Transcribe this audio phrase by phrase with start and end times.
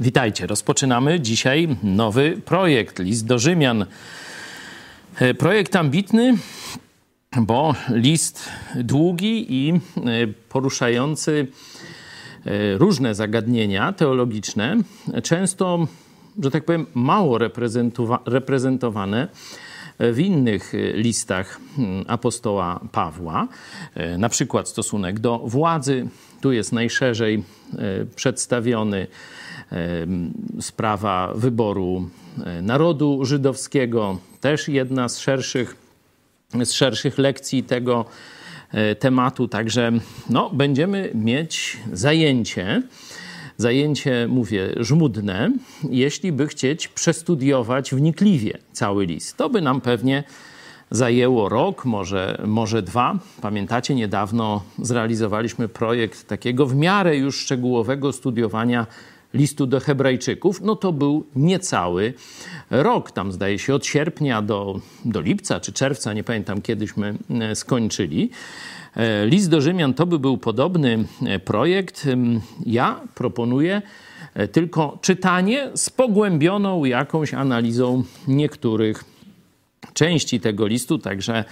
[0.00, 0.46] Witajcie.
[0.46, 3.86] Rozpoczynamy dzisiaj nowy projekt List do Rzymian.
[5.18, 6.34] E, projekt ambitny,
[7.36, 9.78] bo list długi i e,
[10.48, 11.46] poruszający
[12.46, 14.76] e, różne zagadnienia teologiczne,
[15.22, 15.86] często,
[16.42, 17.38] że tak powiem, mało
[18.26, 19.28] reprezentowane
[20.12, 23.48] w innych listach hmm, apostoła Pawła,
[24.18, 26.08] na przykład stosunek do władzy.
[26.40, 27.42] Tu jest najszerzej
[28.16, 29.06] przedstawiony
[30.60, 32.10] sprawa wyboru
[32.44, 35.76] e, narodu żydowskiego, też jedna z szerszych,
[36.64, 38.04] z szerszych lekcji tego
[38.72, 39.48] e, tematu.
[39.48, 39.92] Także
[40.30, 42.82] no, będziemy mieć zajęcie.
[43.60, 45.52] Zajęcie, mówię, żmudne,
[45.90, 49.36] jeśli by chcieć przestudiować wnikliwie cały list.
[49.36, 50.24] To by nam pewnie
[50.90, 53.18] zajęło rok, może, może dwa.
[53.40, 58.86] Pamiętacie, niedawno zrealizowaliśmy projekt takiego w miarę już szczegółowego studiowania
[59.34, 62.14] listu do Hebrajczyków, no to był niecały
[62.70, 63.10] rok.
[63.10, 68.30] Tam zdaje się od sierpnia do, do lipca czy czerwca, nie pamiętam kiedyśmy e, skończyli.
[68.96, 72.08] E, list do Rzymian to by był podobny e, projekt.
[72.66, 73.82] Ja proponuję
[74.52, 79.04] tylko czytanie z pogłębioną jakąś analizą niektórych
[79.92, 81.44] części tego listu, także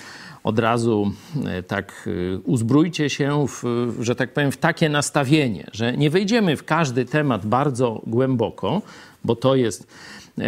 [0.45, 1.13] od razu
[1.47, 3.63] e, tak e, uzbrójcie się, w,
[4.01, 8.83] że tak powiem, w takie nastawienie, że nie wejdziemy w każdy temat bardzo głęboko,
[9.25, 9.87] bo to jest e,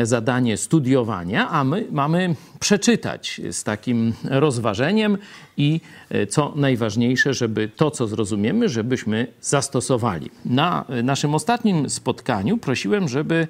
[0.02, 5.18] zadanie studiowania, a my mamy przeczytać z takim rozważeniem
[5.56, 5.80] i
[6.28, 10.30] co najważniejsze, żeby to, co zrozumiemy, żebyśmy zastosowali.
[10.44, 13.48] Na naszym ostatnim spotkaniu prosiłem, żeby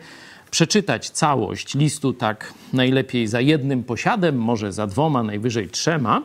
[0.51, 6.23] przeczytać całość listu tak najlepiej za jednym posiadem, może za dwoma, najwyżej trzema,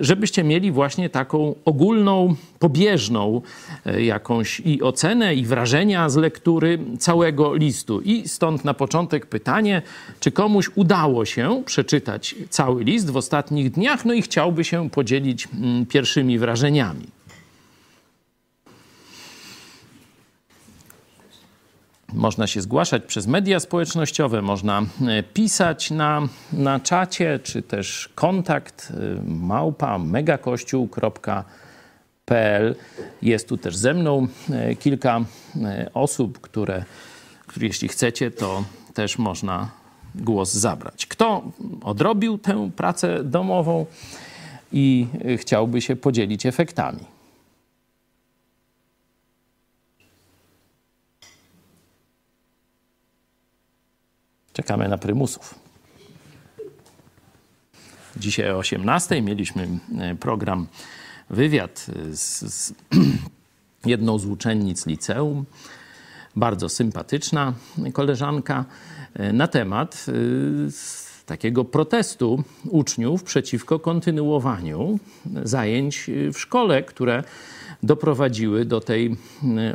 [0.00, 3.42] żebyście mieli właśnie taką ogólną, pobieżną
[3.86, 8.00] e, jakąś i ocenę, i wrażenia z lektury całego listu.
[8.00, 9.82] I stąd na początek pytanie,
[10.20, 15.48] czy komuś udało się przeczytać cały list w ostatnich dniach, no i chciałby się podzielić
[15.54, 17.06] mm, pierwszymi wrażeniami.
[22.14, 24.84] Można się zgłaszać przez media społecznościowe, można e,
[25.22, 28.94] pisać na, na czacie, czy też kontakt e,
[29.30, 32.74] małpa megakościół.pl.
[33.22, 35.20] Jest tu też ze mną e, kilka
[35.94, 36.84] osób, które,
[37.46, 38.64] które jeśli chcecie, to
[38.94, 39.70] też można
[40.14, 41.06] głos zabrać.
[41.06, 41.42] Kto
[41.82, 43.86] odrobił tę pracę domową
[44.72, 47.13] i chciałby się podzielić efektami?
[54.64, 55.54] Czekamy na prymusów.
[58.16, 60.66] Dzisiaj o 18 mieliśmy e, program
[61.30, 62.74] wywiad z, z
[63.84, 65.44] jedną z uczennic liceum,
[66.36, 67.52] bardzo sympatyczna
[67.92, 68.64] koleżanka,
[69.14, 70.12] e, na temat e,
[71.26, 74.98] takiego protestu uczniów przeciwko kontynuowaniu
[75.42, 77.24] zajęć w szkole, które
[77.82, 79.16] doprowadziły do tej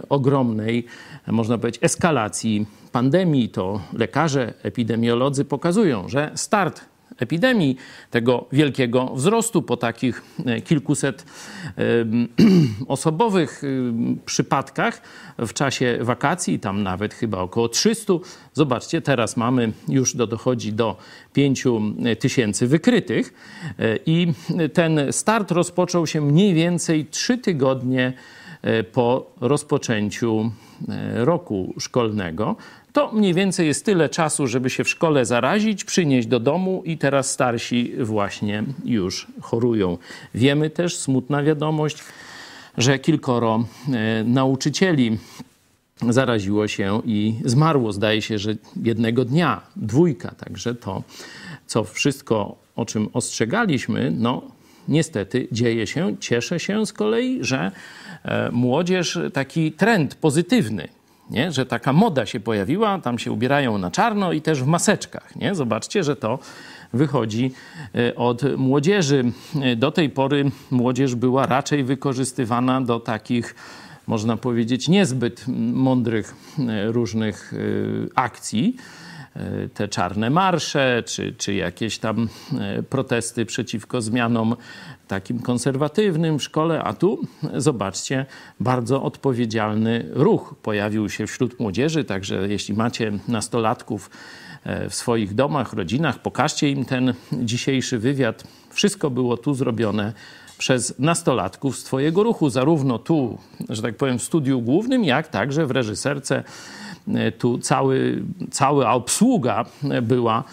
[0.09, 0.85] ogromnej,
[1.27, 6.89] można powiedzieć, eskalacji pandemii, to lekarze, epidemiolodzy pokazują, że start
[7.19, 7.77] epidemii,
[8.11, 11.25] tego wielkiego wzrostu po takich e, kilkuset
[12.87, 13.61] osobowych
[14.25, 15.01] przypadkach
[15.37, 18.13] w czasie wakacji, tam nawet chyba około 300.
[18.53, 20.97] Zobaczcie, teraz mamy już do, dochodzi do
[21.33, 21.63] 5
[22.19, 23.33] tysięcy wykrytych
[23.79, 24.33] e, i
[24.73, 28.13] ten start rozpoczął się mniej więcej 3 tygodnie
[28.91, 30.51] po rozpoczęciu
[31.15, 32.55] roku szkolnego
[32.93, 36.97] to mniej więcej jest tyle czasu, żeby się w szkole zarazić, przynieść do domu i
[36.97, 39.97] teraz starsi właśnie już chorują.
[40.35, 42.03] Wiemy też, smutna wiadomość,
[42.77, 45.17] że kilkoro e, nauczycieli
[46.09, 47.91] zaraziło się i zmarło.
[47.91, 50.31] Zdaje się, że jednego dnia dwójka.
[50.31, 51.03] Także to,
[51.67, 54.41] co wszystko, o czym ostrzegaliśmy, no
[54.89, 56.15] niestety dzieje się.
[56.19, 57.71] Cieszę się z kolei, że
[58.23, 60.87] e, młodzież taki trend pozytywny
[61.29, 61.51] nie?
[61.51, 65.35] że taka moda się pojawiła, tam się ubierają na czarno i też w maseczkach.
[65.35, 65.55] Nie?
[65.55, 66.39] Zobaczcie, że to
[66.93, 67.51] wychodzi
[67.95, 69.31] e, od młodzieży.
[69.61, 73.55] E, do tej pory młodzież była raczej wykorzystywana do takich,
[74.07, 76.35] można powiedzieć, niezbyt mądrych
[76.87, 77.53] różnych
[78.15, 78.75] akcji
[79.73, 82.27] te czarne marsze, czy, czy jakieś tam
[82.89, 84.55] protesty przeciwko zmianom
[85.09, 87.21] takim konserwatywnym w szkole, a tu
[87.55, 88.25] zobaczcie,
[88.59, 94.09] bardzo odpowiedzialny ruch pojawił się wśród młodzieży, także jeśli macie nastolatków
[94.63, 98.43] e, w swoich domach, rodzinach, pokażcie im ten dzisiejszy wywiad.
[98.69, 100.13] Wszystko było tu zrobione
[100.57, 103.37] przez nastolatków z Twojego ruchu, zarówno tu,
[103.69, 106.43] że tak powiem, w studiu głównym, jak także w reżyserce
[107.37, 109.65] tu cały, cała obsługa
[110.01, 110.43] była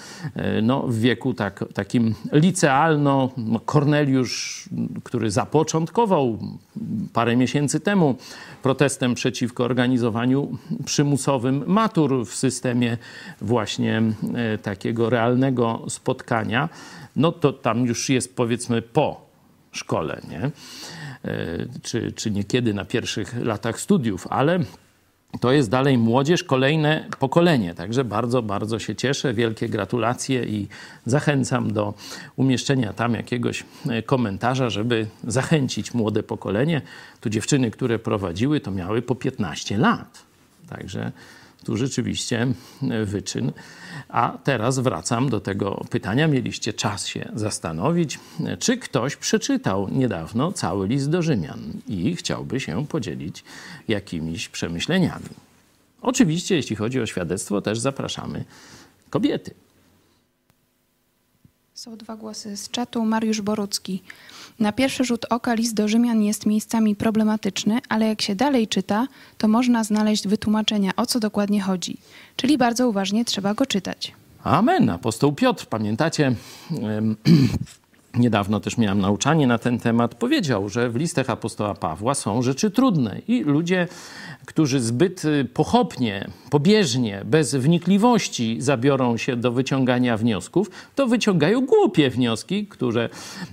[0.62, 3.30] no, w wieku tak, takim licealno.
[3.36, 4.68] No, Korneliusz,
[5.04, 6.38] który zapoczątkował
[7.12, 8.16] parę miesięcy temu
[8.62, 12.98] protestem przeciwko organizowaniu przymusowym matur w systemie
[13.40, 14.02] właśnie
[14.62, 16.68] takiego realnego spotkania,
[17.16, 19.26] no to tam już jest powiedzmy po
[19.72, 20.40] szkole, nie?
[20.40, 20.50] E,
[21.82, 24.58] czy, czy niekiedy na pierwszych latach studiów, ale
[25.40, 27.74] to jest dalej młodzież, kolejne pokolenie.
[27.74, 29.34] Także bardzo, bardzo się cieszę.
[29.34, 30.68] Wielkie gratulacje i
[31.06, 31.94] zachęcam do
[32.36, 36.82] umieszczenia tam jakiegoś e, komentarza, żeby zachęcić młode pokolenie.
[37.20, 40.22] Tu dziewczyny, które prowadziły, to miały po 15 lat.
[40.68, 41.12] Także
[41.66, 42.46] tu rzeczywiście
[42.82, 43.52] e, wyczyn.
[44.08, 46.28] A teraz wracam do tego pytania.
[46.28, 52.60] Mieliście czas się zastanowić, e, czy ktoś przeczytał niedawno cały list do Rzymian i chciałby
[52.60, 53.44] się podzielić
[53.88, 55.28] jakimiś przemyśleniami.
[56.02, 58.44] Oczywiście, jeśli chodzi o świadectwo, też zapraszamy
[59.10, 59.54] kobiety.
[61.74, 63.04] Są dwa głosy z czatu.
[63.04, 64.02] Mariusz Borucki.
[64.60, 69.06] Na pierwszy rzut oka list do Rzymian jest miejscami problematyczny, ale jak się dalej czyta,
[69.38, 71.96] to można znaleźć wytłumaczenia, o co dokładnie chodzi.
[72.36, 74.12] Czyli bardzo uważnie trzeba go czytać.
[74.44, 74.90] Amen.
[74.90, 76.34] Apostoł Piotr, pamiętacie?
[78.16, 82.70] niedawno też miałem nauczanie na ten temat, powiedział, że w listach apostoła Pawła są rzeczy
[82.70, 83.88] trudne i ludzie,
[84.46, 92.10] którzy zbyt y, pochopnie, pobieżnie, bez wnikliwości zabiorą się do wyciągania wniosków, to wyciągają głupie
[92.10, 93.08] wnioski, które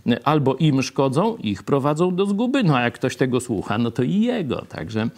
[0.07, 3.91] y, albo im szkodzą, ich prowadzą do zguby, no a jak ktoś tego słucha, no
[3.91, 4.61] to i jego.
[4.61, 5.09] Także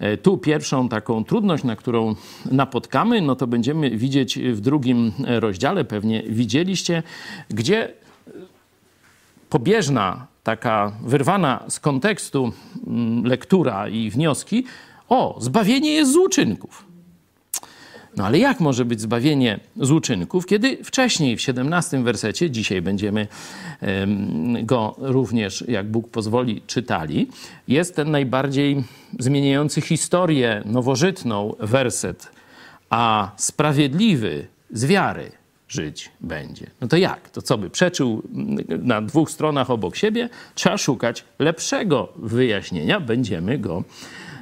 [0.00, 2.14] y, tu pierwszą taką trudność, na którą
[2.50, 7.02] napotkamy, no to będziemy widzieć w drugim rozdziale, pewnie widzieliście,
[7.50, 8.01] gdzie
[9.52, 12.52] pobieżna, taka wyrwana z kontekstu
[12.86, 14.64] mm, lektura i wnioski,
[15.08, 16.84] o, zbawienie jest z uczynków.
[18.16, 23.26] No ale jak może być zbawienie z uczynków, kiedy wcześniej w 17 wersecie, dzisiaj będziemy
[24.62, 27.28] go również, jak Bóg pozwoli, czytali,
[27.68, 28.84] jest ten najbardziej
[29.18, 32.30] zmieniający historię nowożytną werset,
[32.90, 35.41] a sprawiedliwy z wiary
[35.72, 36.66] żyć będzie.
[36.80, 37.30] No to jak?
[37.30, 38.22] To co by przeczył
[38.82, 40.28] na dwóch stronach obok siebie?
[40.54, 43.00] Trzeba szukać lepszego wyjaśnienia.
[43.00, 43.84] Będziemy go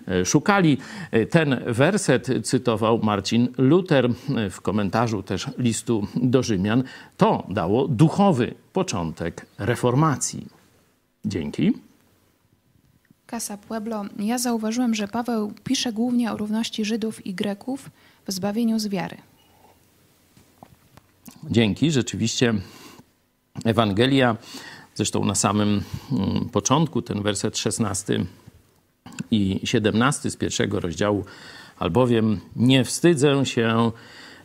[0.08, 0.78] e, szukali.
[1.10, 4.08] E, ten werset cytował Marcin Luther
[4.50, 6.82] w komentarzu też listu do Rzymian.
[7.16, 10.46] To dało duchowy początek reformacji.
[11.24, 11.72] Dzięki.
[13.26, 14.04] Kasa Pueblo.
[14.18, 17.90] Ja zauważyłem, że Paweł pisze głównie o równości Żydów i Greków
[18.26, 19.16] w zbawieniu z wiary
[21.50, 21.90] dzięki.
[21.90, 22.54] Rzeczywiście
[23.64, 24.36] Ewangelia,
[24.94, 25.82] zresztą na samym
[26.12, 28.24] mm, początku, ten werset 16
[29.30, 31.24] i 17 z pierwszego rozdziału,
[31.78, 33.92] albowiem nie wstydzę się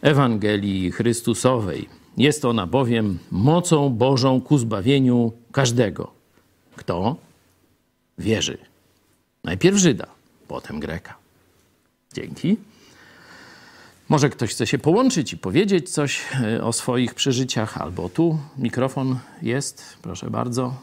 [0.01, 1.89] Ewangelii Chrystusowej.
[2.17, 6.11] Jest ona bowiem mocą Bożą ku zbawieniu każdego,
[6.75, 7.15] kto
[8.17, 8.57] wierzy.
[9.43, 10.07] Najpierw Żyda,
[10.47, 11.15] potem Greka.
[12.13, 12.57] Dzięki.
[14.09, 19.19] Może ktoś chce się połączyć i powiedzieć coś e, o swoich przeżyciach, albo tu mikrofon
[19.41, 20.73] jest, proszę bardzo.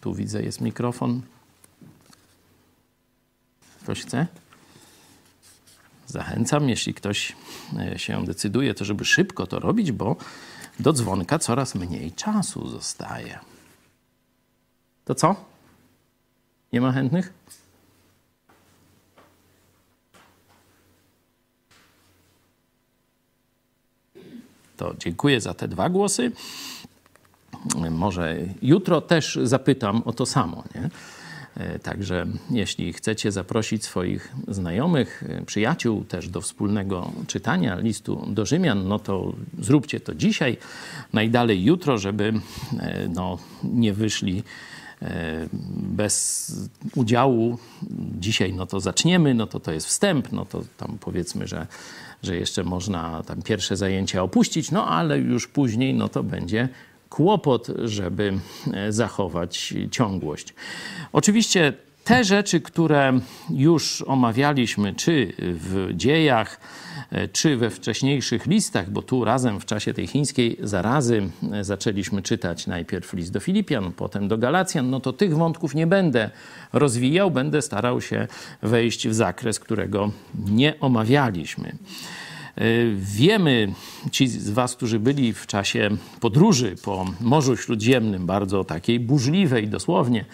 [0.00, 1.22] Tu widzę, jest mikrofon.
[3.82, 4.26] Ktoś chce?
[6.06, 7.36] Zachęcam, jeśli ktoś
[7.78, 10.16] e, się decyduje, to żeby szybko to robić, bo
[10.80, 13.38] do dzwonka coraz mniej czasu zostaje.
[15.04, 15.36] To co?
[16.72, 17.32] Nie ma chętnych?
[24.76, 26.32] To dziękuję za te dwa głosy.
[27.90, 30.64] Może jutro też zapytam o to samo.
[30.74, 30.90] Nie?
[31.56, 38.46] E, także jeśli chcecie zaprosić swoich znajomych, e, przyjaciół też do wspólnego czytania listu do
[38.46, 40.56] Rzymian, no to zróbcie to dzisiaj,
[41.12, 42.32] najdalej jutro, żeby
[42.80, 44.42] e, no, nie wyszli
[45.76, 46.52] bez
[46.94, 47.58] udziału.
[48.20, 51.66] Dzisiaj no to zaczniemy, no to to jest wstęp, no to tam powiedzmy, że
[52.24, 56.68] że jeszcze można tam pierwsze zajęcia opuścić, no ale już później no to będzie
[57.08, 58.38] kłopot, żeby
[58.72, 60.54] e, zachować ciągłość.
[61.12, 61.72] Oczywiście
[62.04, 63.20] te rzeczy, które
[63.50, 66.93] już omawialiśmy, czy w dziejach, e,
[67.32, 72.66] czy we wcześniejszych listach, bo tu razem w czasie tej chińskiej zarazy e, zaczęliśmy czytać
[72.66, 76.30] najpierw list do Filipian, potem do Galacjan, no to tych wątków nie będę
[76.72, 78.28] rozwijał, będę starał się
[78.62, 81.76] wejść w zakres, którego nie omawialiśmy.
[82.60, 83.72] Y, wiemy,
[84.10, 90.24] ci z Was, którzy byli w czasie podróży po Morzu Śródziemnym, bardzo takiej burzliwej, dosłownie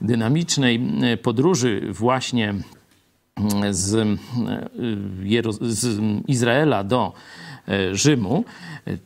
[0.00, 0.80] dynamicznej
[1.22, 2.54] podróży, właśnie
[3.70, 4.18] z,
[5.60, 7.12] z Izraela do
[7.92, 8.44] Rzymu,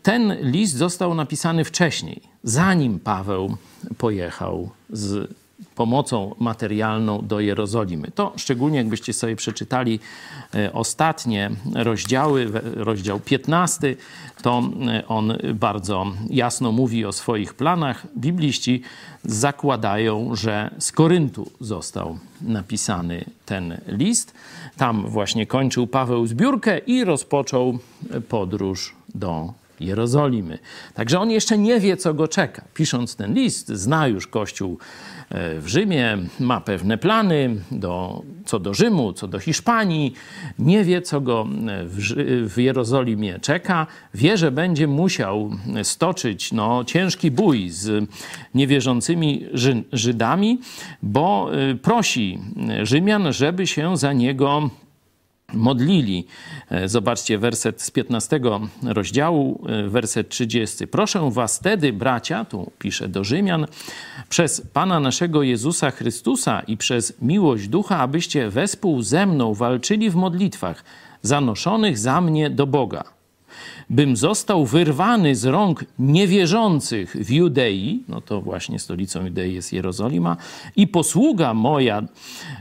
[0.03, 3.57] ten list został napisany wcześniej, zanim Paweł
[3.99, 5.35] pojechał z
[5.75, 8.11] pomocą materialną do Jerozolimy.
[8.15, 10.01] To szczególnie jakbyście sobie przeczytali
[10.55, 13.97] e, ostatnie rozdziały, rozdział 15,
[14.43, 18.07] to e, on bardzo jasno mówi o swoich planach.
[18.17, 18.83] Bibliści
[19.25, 24.35] zakładają, że z Koryntu został napisany ten list.
[24.77, 27.79] Tam właśnie kończył Paweł zbiórkę i rozpoczął
[28.29, 30.59] podróż do Jerozolimy.
[30.95, 32.65] Także on jeszcze nie wie, co go czeka.
[32.75, 34.79] Pisząc ten list, zna już Kościół
[35.31, 40.15] e, w Rzymie, ma pewne plany do, co do Rzymu, co do Hiszpanii.
[40.59, 41.99] Nie wie, co go e, w,
[42.55, 43.87] w Jerozolimie czeka.
[44.15, 45.51] Wie, że będzie musiał
[45.83, 48.09] stoczyć no, ciężki bój z
[48.55, 50.61] niewierzącymi Ży Żydami,
[51.03, 52.39] bo e, prosi
[52.83, 54.71] Rzymian, żeby się za niego
[55.55, 56.27] modlili.
[56.71, 58.41] E, zobaczcie werset z 15
[58.83, 60.87] rozdziału, e, werset 30.
[60.87, 63.67] Proszę was wtedy, bracia, tu pisze do Rzymian,
[64.29, 70.15] przez Pana naszego Jezusa Chrystusa i przez miłość Ducha, abyście wespół ze mną walczyli w
[70.15, 70.85] modlitwach
[71.23, 73.15] zanoszonych za mnie do Boga
[73.91, 80.37] bym został wyrwany z rąk niewierzących w Judei, no to właśnie stolicą Judei jest Jerozolima,
[80.77, 82.03] i posługa moja,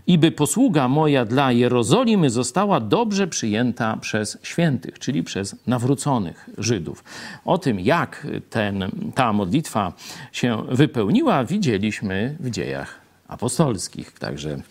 [0.07, 7.03] i by posługa moja dla Jerozolimy została dobrze przyjęta przez świętych, czyli przez nawróconych Żydów.
[7.45, 9.93] O tym, jak ten, ta modlitwa
[10.31, 14.11] się wypełniła, widzieliśmy w dziejach apostolskich.
[14.11, 14.61] Także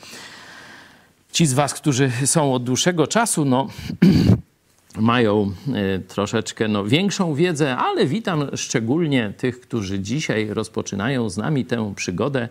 [1.33, 3.67] ci z Was, którzy są od dłuższego czasu, no
[4.99, 11.65] mają e, troszeczkę no, większą wiedzę, ale witam szczególnie tych, którzy dzisiaj rozpoczynają z nami
[11.65, 12.49] tę przygodę.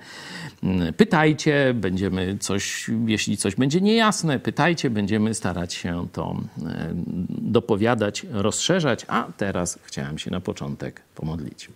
[0.64, 6.94] Mm, pytajcie, będziemy coś, jeśli coś będzie niejasne, pytajcie, będziemy starać się to e,
[7.30, 11.70] dopowiadać, rozszerzać, a teraz chciałem się na początek pomodlić.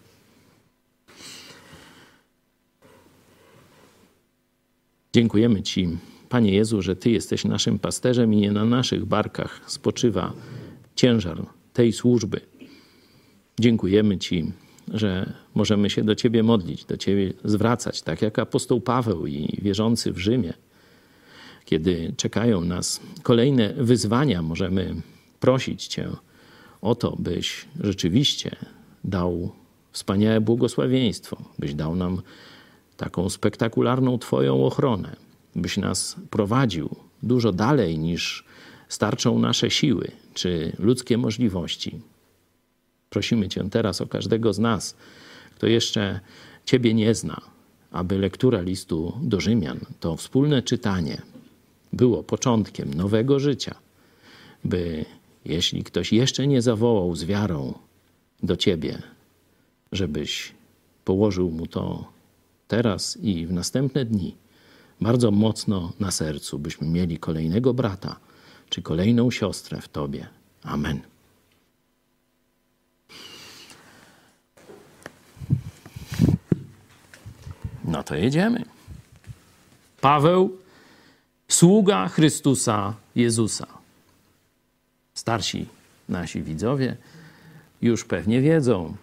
[5.13, 5.97] Dziękujemy Ci
[6.29, 10.33] Panie Jezu, że Ty jesteś naszym pasterzem i nie na naszych barkach spoczywa
[10.95, 12.41] ciężar tej służby.
[13.59, 14.51] Dziękujemy Ci,
[14.93, 20.11] że możemy się do Ciebie modlić, do Ciebie zwracać, tak jak apostoł Paweł i wierzący
[20.11, 20.53] w Rzymie.
[21.65, 24.95] Kiedy czekają nas kolejne wyzwania, możemy
[25.39, 26.09] prosić Cię
[26.81, 28.55] o to, byś rzeczywiście
[29.03, 29.51] dał
[29.91, 32.21] wspaniałe błogosławieństwo, byś dał nam
[32.97, 35.15] taką spektakularną Twoją ochronę,
[35.55, 38.45] byś nas prowadził dużo dalej niż
[38.89, 42.01] starczą nasze siły czy ludzkie możliwości.
[43.09, 44.95] Prosimy Cię teraz o każdego z nas,
[45.55, 46.19] kto jeszcze
[46.65, 47.41] Ciebie nie zna,
[47.91, 51.21] aby lektura listu do Rzymian, to wspólne czytanie,
[51.93, 53.75] było początkiem nowego życia,
[54.63, 55.05] by
[55.45, 57.73] jeśli ktoś jeszcze nie zawołał z wiarą
[58.43, 59.01] do Ciebie,
[59.91, 60.51] żebyś
[61.05, 62.05] położył mu to
[62.67, 64.35] teraz i w następne dni
[65.01, 68.19] bardzo mocno na sercu, byśmy mieli kolejnego brata
[68.69, 70.27] czy kolejną siostrę w Tobie.
[70.63, 71.01] Amen.
[77.83, 78.65] No to jedziemy.
[80.01, 80.57] Paweł,
[81.47, 83.67] sługa Chrystusa Jezusa.
[85.13, 85.65] Starsi
[86.09, 86.97] nasi widzowie
[87.81, 88.95] już pewnie wiedzą,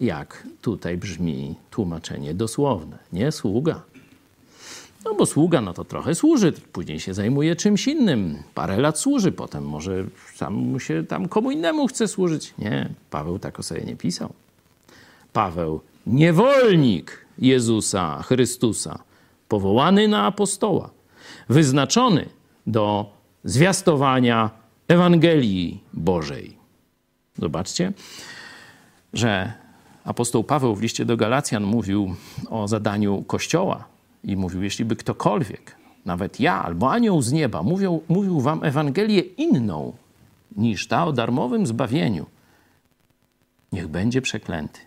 [0.00, 2.98] jak tutaj brzmi tłumaczenie dosłowne.
[3.12, 3.82] Nie sługa,
[5.04, 8.42] no bo sługa, no to trochę służy, później się zajmuje czymś innym.
[8.54, 10.04] Parę lat służy, potem może
[10.34, 12.54] sam się tam komu innemu chce służyć.
[12.58, 14.32] Nie, Paweł tak o sobie nie pisał.
[15.32, 18.98] Paweł, niewolnik Jezusa Chrystusa,
[19.48, 20.90] powołany na apostoła,
[21.48, 22.28] wyznaczony
[22.66, 23.12] do
[23.44, 24.50] zwiastowania
[24.88, 26.56] Ewangelii Bożej.
[27.38, 27.92] Zobaczcie,
[29.12, 29.52] że
[30.04, 32.14] apostoł Paweł w liście do Galacjan mówił
[32.50, 33.84] o zadaniu Kościoła,
[34.24, 39.20] i mówił, jeśli by ktokolwiek, nawet ja albo anioł z nieba, mówił, mówił wam Ewangelię
[39.20, 39.92] inną
[40.56, 42.26] niż ta o darmowym zbawieniu,
[43.72, 44.80] niech będzie przeklęty.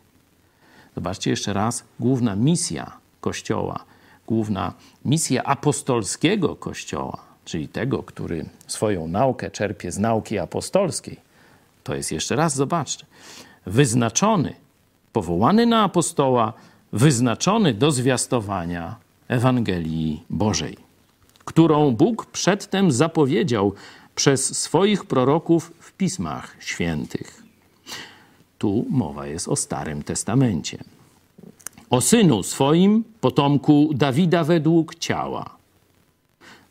[0.96, 3.86] Zobaczcie jeszcze raz, główna misja Kościoła,
[4.28, 4.74] główna
[5.06, 11.20] misja apostolskiego Kościoła, czyli tego, który swoją naukę czerpie z nauki apostolskiej,
[11.84, 13.06] to jest jeszcze raz, zobaczcie,
[13.66, 14.56] wyznaczony,
[15.14, 16.54] powołany na apostoła,
[16.94, 20.78] wyznaczony do zwiastowania Ewangelii Bożej,
[21.46, 23.74] którą Bóg przedtem zapowiedział
[24.16, 27.44] przez swoich proroków w pismach świętych.
[28.58, 30.84] Tu mowa jest o Starym Testamencie.
[31.90, 35.58] O synu swoim, potomku Dawida według ciała.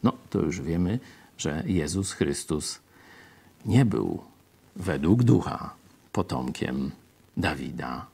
[0.02, 0.98] No, to już wiemy,
[1.38, 2.78] że Jezus Chrystus
[3.66, 4.22] nie był
[4.76, 5.74] według ducha
[6.12, 6.90] potomkiem
[7.36, 8.06] Dawida.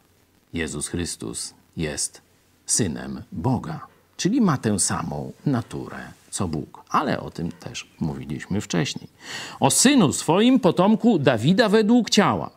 [0.52, 2.22] Jezus Chrystus jest
[2.66, 3.86] synem Boga,
[4.18, 6.84] czyli ma tę samą naturę co Bóg.
[6.90, 9.08] Ale o tym też mówiliśmy wcześniej.
[9.60, 12.50] O synu swoim potomku Dawida według ciała,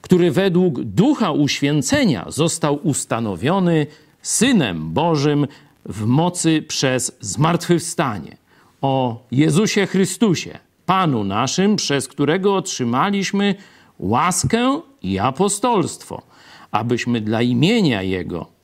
[0.00, 3.86] który według ducha uświęcenia został ustanowiony
[4.22, 5.46] synem Bożym
[5.84, 8.36] w mocy przez zmartwychwstanie.
[8.80, 13.54] O Jezusie Chrystusie, Panu naszym, przez którego otrzymaliśmy
[13.98, 16.22] łaskę i apostolstwo,
[16.70, 18.55] abyśmy dla imienia Jego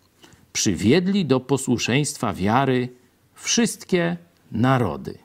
[0.53, 2.89] przywiedli do posłuszeństwa wiary
[3.35, 4.17] wszystkie
[4.53, 5.19] narody.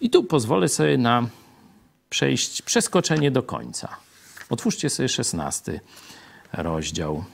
[0.00, 1.28] I tu pozwolę sobie na
[2.10, 3.96] przejść, przeskoczenie do końca.
[4.50, 5.80] Otwórzcie sobie szesnasty
[6.52, 7.24] rozdział,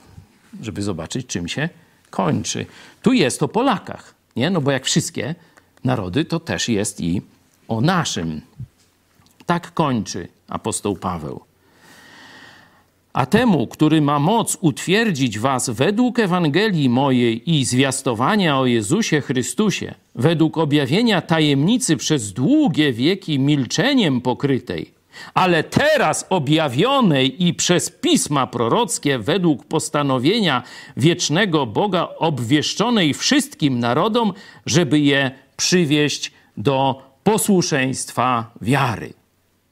[0.60, 1.68] żeby zobaczyć, czym się
[2.10, 2.66] kończy.
[3.02, 4.50] Tu jest o Polakach, nie?
[4.50, 5.34] No bo jak wszystkie
[5.84, 7.22] narody, to też jest i
[7.68, 8.40] o naszym.
[9.46, 11.40] Tak kończy apostoł Paweł.
[13.14, 19.94] A temu, który ma moc utwierdzić was według Ewangelii mojej i zwiastowania o Jezusie Chrystusie,
[20.14, 24.90] według objawienia tajemnicy przez długie wieki milczeniem pokrytej,
[25.34, 30.62] ale teraz objawionej i przez pisma prorockie według postanowienia
[30.96, 34.32] wiecznego Boga obwieszczonej wszystkim narodom,
[34.66, 39.23] żeby je przywieść do posłuszeństwa wiary.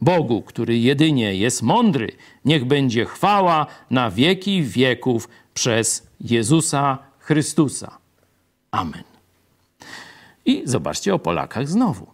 [0.03, 2.13] Bogu, który jedynie jest mądry,
[2.45, 7.99] niech będzie chwała na wieki wieków przez Jezusa Chrystusa.
[8.71, 9.05] Amen.
[10.45, 12.07] I zobaczcie o Polakach znowu.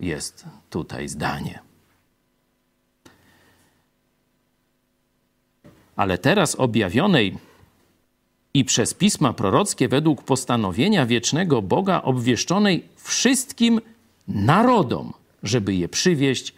[0.00, 1.58] Jest tutaj zdanie.
[5.96, 7.38] Ale teraz objawionej
[8.54, 13.80] i przez pisma prorockie według postanowienia wiecznego Boga obwieszczonej wszystkim
[14.28, 16.54] narodom, żeby je przywieść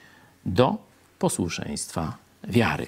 [0.48, 0.76] do
[1.18, 2.16] posłuszeństwa
[2.48, 2.86] wiary.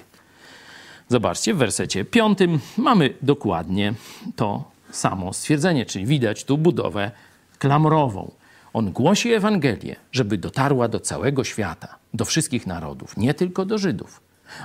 [1.08, 3.94] Zobaczcie, w wersecie piątym mamy dokładnie
[4.36, 7.10] to samo stwierdzenie, czyli widać tu budowę
[7.58, 8.30] klamrową.
[8.72, 14.20] On głosi Ewangelię, żeby dotarła do całego świata, do wszystkich narodów, nie tylko do Żydów,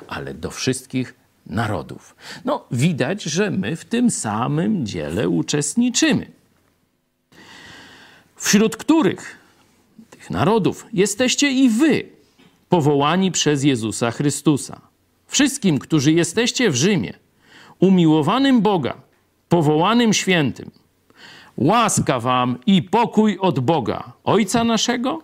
[0.08, 2.16] ale do wszystkich narodów.
[2.46, 6.32] No, widać, że my w tym samym dziele uczestniczymy.
[8.36, 9.38] Wśród których
[10.10, 12.15] tych narodów jesteście i wy,
[12.70, 14.82] powołani przez Jezusa Chrystusa.
[15.28, 17.14] Wszystkim, którzy jesteście w Rzymie,
[17.80, 18.94] umiłowanym Boga,
[19.50, 20.72] powołanym świętym,
[21.58, 25.22] łaska wam i pokój od Boga, Ojca naszego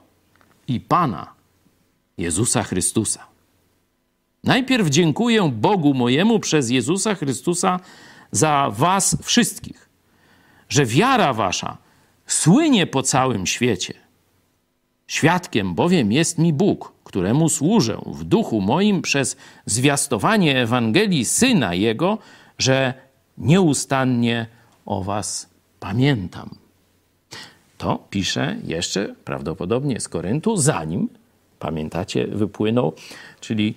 [0.67, 1.34] i Pana
[2.17, 3.25] Jezusa Chrystusa.
[4.43, 7.80] Najpierw dziękuję Bogu mojemu przez Jezusa Chrystusa
[8.32, 9.89] za was wszystkich,
[10.69, 11.77] że wiara wasza
[12.27, 13.93] słynie po całym świecie.
[15.08, 22.17] Świadkiem bowiem jest mi Bóg, któremu służę w duchu moim przez zwiastowanie Ewangelii Syna Jego,
[22.58, 22.93] że
[23.38, 24.47] nieustannie
[24.86, 26.50] o Was pamiętam.
[27.78, 31.10] To pisze jeszcze prawdopodobnie z Koryntu, zanim,
[31.60, 32.93] pamiętacie, wypłynął,
[33.39, 33.76] czyli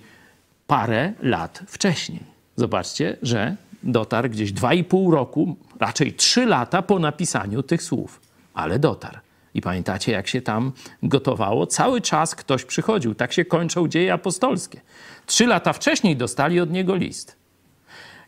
[0.67, 2.23] parę lat wcześniej.
[2.55, 8.21] Zobaczcie, że dotarł gdzieś dwa i pół roku, raczej trzy lata po napisaniu tych słów,
[8.53, 9.24] ale dotarł.
[9.55, 10.71] I pamiętacie, jak się tam
[11.03, 11.67] gotowało?
[11.67, 13.15] Cały czas ktoś przychodził.
[13.15, 14.81] Tak się kończą dzieje apostolskie.
[15.25, 17.35] Trzy lata wcześniej dostali od niego list.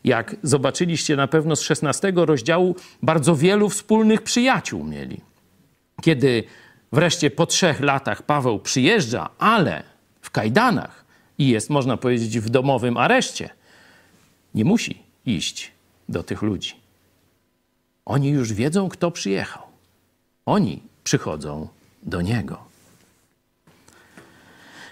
[0.04, 5.20] Jak zobaczyliście na pewno z 16 rozdziału, bardzo wielu wspólnych przyjaciół mieli.
[6.02, 6.44] Kiedy
[6.92, 9.82] wreszcie po trzech latach Paweł przyjeżdża, ale
[10.20, 11.04] w kajdanach
[11.38, 13.50] i jest, można powiedzieć, w domowym areszcie,
[14.54, 15.72] nie musi iść
[16.08, 16.74] do tych ludzi.
[18.04, 19.62] Oni już wiedzą, kto przyjechał.
[20.46, 21.68] Oni przychodzą
[22.02, 22.58] do Niego.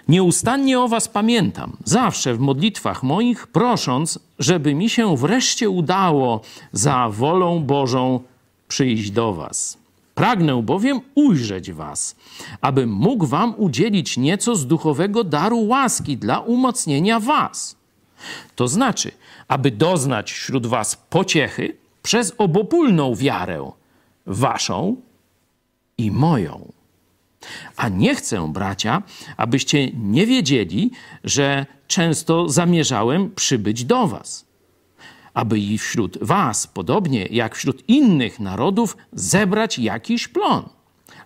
[0.07, 7.09] Nieustannie o Was pamiętam, zawsze w modlitwach moich, prosząc, żeby mi się wreszcie udało za
[7.09, 8.19] wolą Bożą
[8.67, 9.77] przyjść do Was.
[10.15, 12.15] Pragnę bowiem ujrzeć Was,
[12.61, 17.75] abym mógł Wam udzielić nieco z duchowego daru łaski dla umocnienia Was.
[18.55, 19.11] To znaczy,
[19.47, 23.71] aby doznać wśród Was pociechy przez obopólną wiarę
[24.25, 24.95] Waszą
[25.97, 26.71] i moją.
[27.77, 29.03] A nie chcę, bracia,
[29.37, 30.91] abyście nie wiedzieli,
[31.23, 34.45] że często zamierzałem przybyć do was,
[35.33, 40.69] aby i wśród was, podobnie jak wśród innych narodów, zebrać jakiś plon.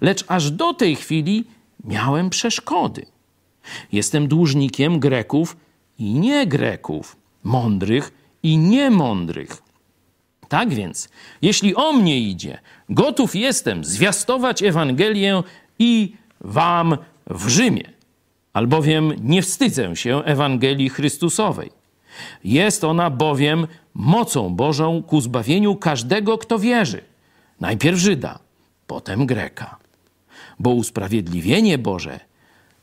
[0.01, 1.45] Lecz aż do tej chwili
[1.84, 3.05] miałem przeszkody.
[3.91, 5.57] Jestem dłużnikiem Greków
[5.99, 8.12] i nie Greków, mądrych
[8.43, 9.70] i niemądrych
[10.51, 11.09] tak więc,
[11.41, 12.59] jeśli o mnie idzie,
[12.89, 15.43] gotów jestem zwiastować Ewangelię
[15.79, 17.83] i wam w Rzymie,
[18.53, 21.71] albowiem nie wstydzę się Ewangelii Chrystusowej.
[22.43, 27.01] Jest ona bowiem mocą Bożą ku zbawieniu każdego, kto wierzy.
[27.59, 28.39] Najpierw Żyda,
[28.87, 29.77] potem Greka.
[30.59, 32.19] Bo usprawiedliwienie Boże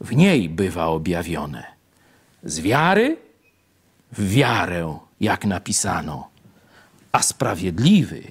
[0.01, 1.65] w niej bywa objawione.
[2.43, 3.17] Z wiary
[4.13, 6.29] w wiarę, jak napisano,
[7.19, 8.23] a sprawiedliwy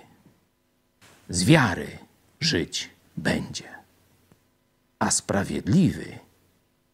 [1.29, 1.87] z wiary
[2.39, 3.63] żyć będzie.
[4.99, 6.05] A sprawiedliwy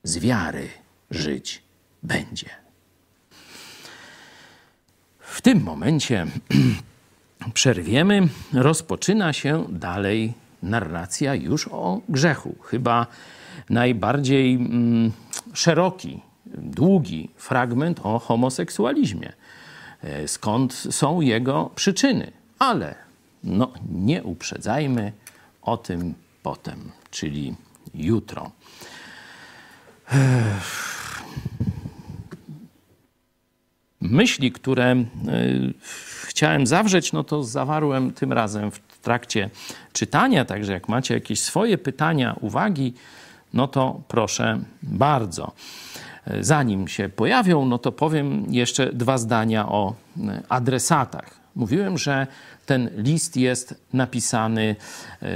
[0.03, 0.69] z wiary
[1.11, 1.61] żyć
[2.03, 2.49] będzie.
[5.19, 6.27] W tym momencie
[7.53, 8.27] przerwiemy.
[8.53, 12.55] Rozpoczyna się dalej narracja już o grzechu.
[12.61, 13.07] Chyba
[13.69, 15.11] najbardziej mm,
[15.53, 19.33] szeroki, długi fragment o homoseksualizmie.
[20.03, 22.31] E, skąd są jego przyczyny?
[22.59, 22.95] Ale
[23.43, 25.11] no, nie uprzedzajmy
[25.61, 26.13] o tym
[26.43, 27.55] potem, czyli
[27.93, 28.51] jutro.
[34.01, 35.05] Myśli, które e,
[36.27, 39.49] chciałem zawrzeć, no to zawarłem tym razem w trakcie
[39.93, 42.93] czytania, także jak macie jakieś swoje pytania, uwagi,
[43.53, 45.51] no to proszę bardzo.
[46.27, 51.39] E, zanim się pojawią, no to powiem jeszcze dwa zdania o e, adresatach.
[51.55, 52.27] Mówiłem, że
[52.65, 54.75] ten list jest napisany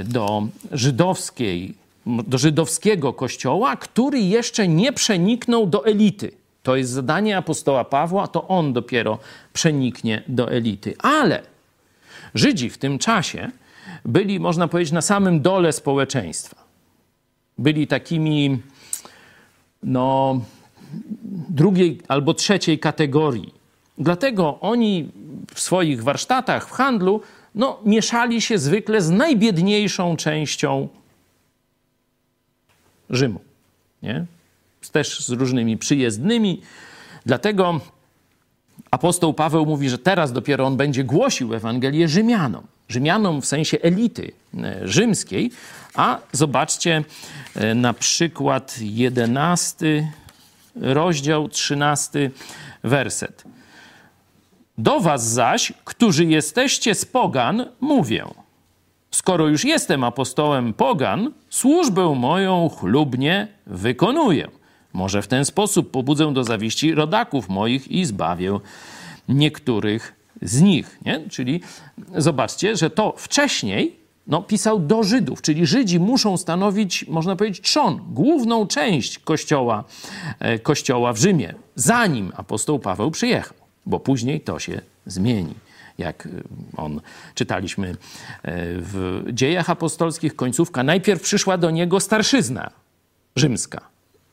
[0.04, 1.74] do żydowskiej,
[2.06, 6.30] do żydowskiego kościoła, który jeszcze nie przeniknął do elity.
[6.62, 9.18] To jest zadanie apostoła Pawła, to on dopiero
[9.52, 10.94] przeniknie do elity.
[10.98, 11.42] Ale
[12.34, 13.50] Żydzi w tym czasie
[14.04, 16.56] byli, można powiedzieć, na samym dole społeczeństwa.
[17.58, 18.58] Byli takimi,
[19.82, 20.40] no,
[21.48, 23.54] drugiej albo trzeciej kategorii.
[23.98, 25.10] Dlatego oni
[25.54, 27.20] w swoich warsztatach, w handlu,
[27.54, 30.88] no, mieszali się zwykle z najbiedniejszą częścią
[33.10, 33.40] Rzymu.
[34.02, 34.26] Nie?
[34.92, 36.62] też z różnymi przyjezdnymi.
[37.26, 37.80] Dlatego
[38.90, 42.66] apostoł Paweł mówi, że teraz dopiero on będzie głosił Ewangelię Rzymianom.
[42.88, 45.50] Rzymianom w sensie elity e, rzymskiej,
[45.94, 47.04] a zobaczcie
[47.54, 50.08] e, na przykład jedenasty
[50.80, 52.30] rozdział, trzynasty
[52.82, 53.44] werset.
[54.78, 58.24] Do was zaś, którzy jesteście z pogan, mówię–
[59.10, 64.48] Skoro już jestem apostołem pogan, służbę moją chlubnie wykonuję.
[64.92, 68.60] Może w ten sposób pobudzę do zawiści rodaków moich i zbawię
[69.28, 70.98] niektórych z nich.
[71.04, 71.20] Nie?
[71.30, 71.60] Czyli
[72.16, 73.96] zobaczcie, że to wcześniej
[74.28, 79.84] no, pisał do Żydów, czyli Żydzi muszą stanowić, można powiedzieć, trzon, główną część kościoła,
[80.38, 85.54] e, kościoła w Rzymie, zanim apostoł Paweł przyjechał, bo później to się zmieni
[85.98, 86.42] jak y,
[86.76, 87.00] on
[87.34, 87.94] czytaliśmy y,
[88.44, 92.70] w dziejach apostolskich, końcówka, najpierw przyszła do niego starszyzna
[93.36, 93.80] rzymska,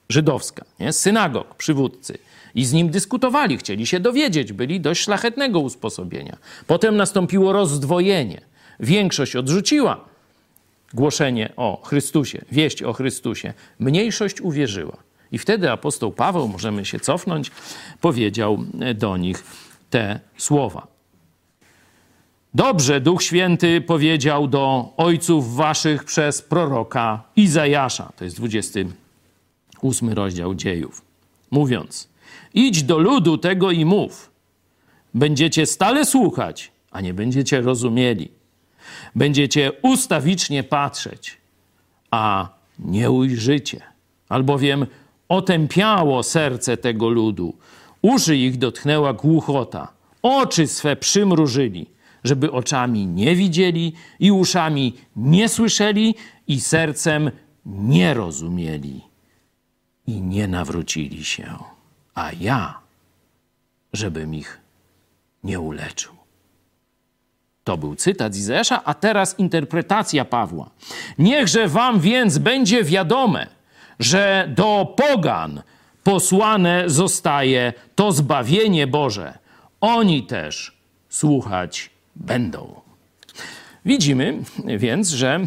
[0.10, 0.94] żydowska, nie?
[0.94, 2.18] synagog, przywódcy.
[2.56, 6.38] I z nim dyskutowali, chcieli się dowiedzieć, byli dość szlachetnego usposobienia.
[6.68, 8.42] Potem nastąpiło rozdwojenie.
[8.80, 10.06] Większość odrzuciła
[10.94, 13.54] głoszenie o Chrystusie, wieść o Chrystusie.
[13.80, 14.98] Mniejszość uwierzyła.
[15.32, 17.52] I wtedy apostoł Paweł, możemy się cofnąć,
[18.02, 19.44] powiedział do nich
[19.90, 20.88] te słowa.
[22.54, 28.12] Dobrze Duch Święty powiedział do ojców waszych przez proroka Izajasza.
[28.16, 31.02] To jest 28 rozdział dziejów.
[31.52, 32.10] Mówiąc,
[32.54, 34.32] idź do ludu tego i mów.
[35.14, 38.35] Będziecie stale słuchać, a nie będziecie rozumieli.
[39.16, 41.38] Będziecie ustawicznie patrzeć,
[42.12, 43.82] a nie ujrzycie.
[44.30, 44.86] Albowiem
[45.30, 47.54] otępiało serce tego ludu.
[48.02, 49.88] Uszy ich dotknęła głuchota.
[50.22, 56.16] Oczy swe przymrużyli żeby oczami nie widzieli i uszami nie słyszeli
[56.48, 57.32] i sercem
[57.66, 59.02] nie rozumieli
[60.08, 61.58] i nie nawrócili się,
[62.16, 62.80] a ja,
[63.94, 64.60] żebym ich
[65.44, 66.15] nie uleczył.
[67.66, 70.70] To był cytat z Izajasza, a teraz interpretacja Pawła.
[71.18, 73.48] Niechże wam więc będzie wiadome,
[74.00, 75.62] że do pogan
[76.04, 79.38] posłane zostaje to zbawienie Boże.
[79.82, 80.78] Oni też
[81.10, 82.82] słuchać będą.
[83.86, 84.38] Widzimy
[84.78, 85.40] więc, że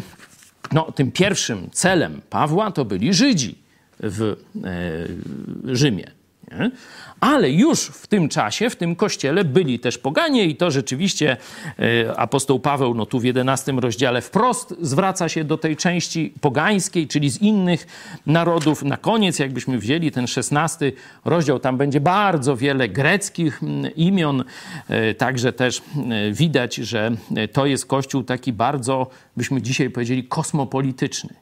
[0.71, 3.57] no, tym pierwszym celem Pawła to byli Żydzi
[3.99, 6.11] w e, Rzymie.
[6.51, 6.71] Nie?
[7.19, 11.37] Ale już w tym czasie, w tym kościele byli też poganie i to rzeczywiście
[11.79, 17.07] e, apostoł Paweł no tu w 11 rozdziale wprost zwraca się do tej części pogańskiej,
[17.07, 17.87] czyli z innych
[18.25, 18.83] narodów.
[18.83, 20.91] Na koniec, jakbyśmy wzięli ten 16
[21.25, 23.61] rozdział, tam będzie bardzo wiele greckich
[23.95, 24.43] imion,
[24.89, 27.11] e, także też e, widać, że
[27.53, 31.33] to jest kościół taki bardzo, byśmy dzisiaj powiedzieli, kosmopolityczny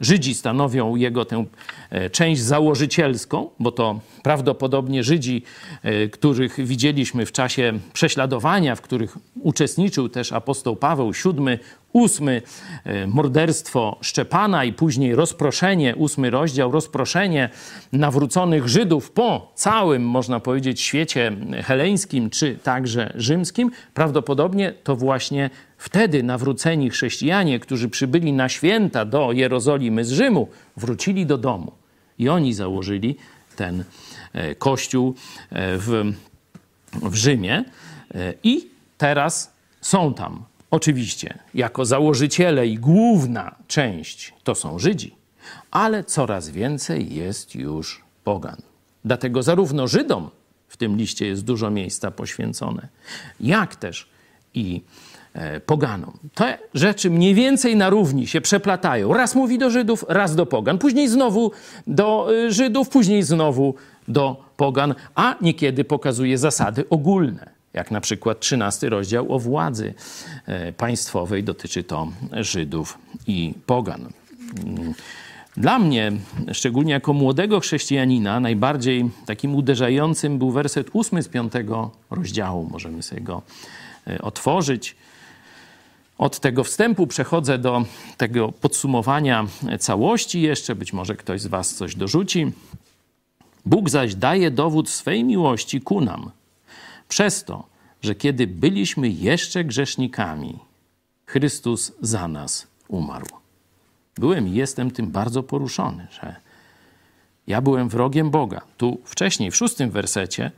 [0.00, 1.44] Żydzi stanowią jego tę
[1.90, 5.42] e, część założycielską, bo to prawdopodobnie Żydzi,
[5.82, 11.58] e, których widzieliśmy w czasie prześladowania, w których uczestniczył też apostoł Paweł, siódmy,
[11.92, 12.42] ósmy,
[12.84, 17.50] e, morderstwo Szczepana i później rozproszenie, ósmy rozdział, rozproszenie
[17.92, 23.70] nawróconych Żydów po całym, można powiedzieć, świecie heleńskim czy także rzymskim.
[23.94, 31.26] Prawdopodobnie to właśnie Wtedy nawróceni chrześcijanie, którzy przybyli na święta do Jerozolimy z Rzymu, wrócili
[31.26, 31.72] do domu
[32.18, 33.16] i oni założyli
[33.56, 33.84] ten
[34.58, 35.14] kościół
[35.50, 36.12] e, w,
[36.92, 37.64] w Rzymie
[38.14, 38.68] e, i
[38.98, 40.44] teraz są tam.
[40.70, 45.14] Oczywiście, jako założyciele i główna część to są Żydzi,
[45.70, 48.56] ale coraz więcej jest już pogan.
[49.04, 50.30] Dlatego zarówno Żydom
[50.68, 52.88] w tym liście jest dużo miejsca poświęcone,
[53.40, 54.08] jak też
[54.54, 54.82] i
[55.36, 56.12] E, poganom.
[56.34, 59.14] Te rzeczy mniej więcej na równi się przeplatają.
[59.14, 61.52] Raz mówi do Żydów, raz do pogan, później znowu
[61.86, 63.74] do e, Żydów, później znowu
[64.08, 67.50] do pogan, a niekiedy pokazuje zasady ogólne.
[67.72, 69.94] Jak na przykład 13 rozdział o władzy
[70.46, 74.08] e, państwowej dotyczy to Żydów i pogan.
[75.56, 76.12] Dla mnie,
[76.52, 81.52] szczególnie jako młodego chrześcijanina, najbardziej takim uderzającym był werset 8 z 5
[82.10, 82.68] rozdziału.
[82.70, 83.42] Możemy sobie go
[84.20, 84.96] otworzyć.
[86.18, 87.84] Od tego wstępu przechodzę do
[88.16, 89.46] tego podsumowania
[89.78, 90.74] całości jeszcze.
[90.74, 92.52] Być może ktoś z Was coś dorzuci.
[93.66, 96.30] Bóg zaś daje dowód swej miłości ku nam.
[97.08, 97.66] Przez to,
[98.02, 100.58] że kiedy byliśmy jeszcze grzesznikami,
[101.26, 103.26] Chrystus za nas umarł.
[104.14, 106.36] Byłem i jestem tym bardzo poruszony, że
[107.46, 108.60] ja byłem wrogiem Boga.
[108.76, 110.50] Tu wcześniej, w szóstym wersecie,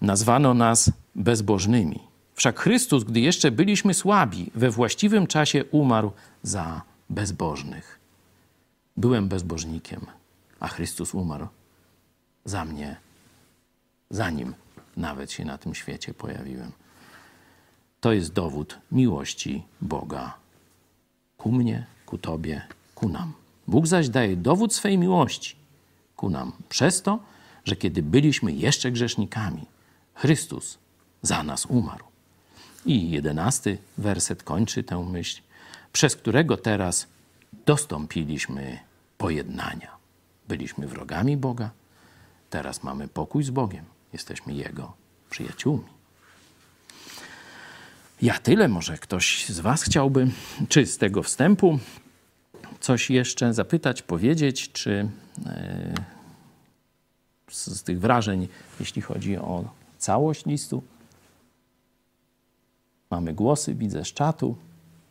[0.00, 2.00] nazwano nas bezbożnymi.
[2.34, 6.12] Wszak Chrystus, gdy jeszcze byliśmy słabi, we właściwym czasie umarł
[6.42, 7.98] za bezbożnych.
[8.96, 10.06] Byłem bezbożnikiem,
[10.60, 11.46] a Chrystus umarł
[12.44, 12.96] za mnie,
[14.10, 14.54] zanim
[14.96, 16.72] nawet się na tym świecie pojawiłem.
[18.00, 20.34] To jest dowód miłości Boga
[21.36, 22.62] ku mnie, ku Tobie,
[22.94, 23.32] ku nam.
[23.66, 25.56] Bóg zaś daje dowód swej miłości
[26.16, 27.18] ku nam przez to,
[27.64, 29.66] że kiedy byliśmy jeszcze grzesznikami,
[30.14, 30.78] Chrystus
[31.22, 32.04] za nas umarł.
[32.86, 35.42] I jedenasty werset kończy tę myśl,
[35.92, 37.06] przez którego teraz
[37.66, 38.78] dostąpiliśmy
[39.18, 39.90] pojednania.
[40.48, 41.70] Byliśmy wrogami Boga,
[42.52, 44.92] teraz mamy pokój z Bogiem, jesteśmy Jego
[45.30, 45.88] przyjaciółmi.
[48.22, 50.30] Ja tyle, może ktoś z Was chciałby,
[50.68, 51.78] czy z tego wstępu
[52.80, 55.08] coś jeszcze zapytać, powiedzieć, czy
[55.46, 55.94] e,
[57.50, 58.48] z, tych wrażeń,
[58.80, 59.64] jeśli chodzi o
[59.98, 60.82] całość listu?
[63.10, 64.56] Mamy głosy, widzę z czatu.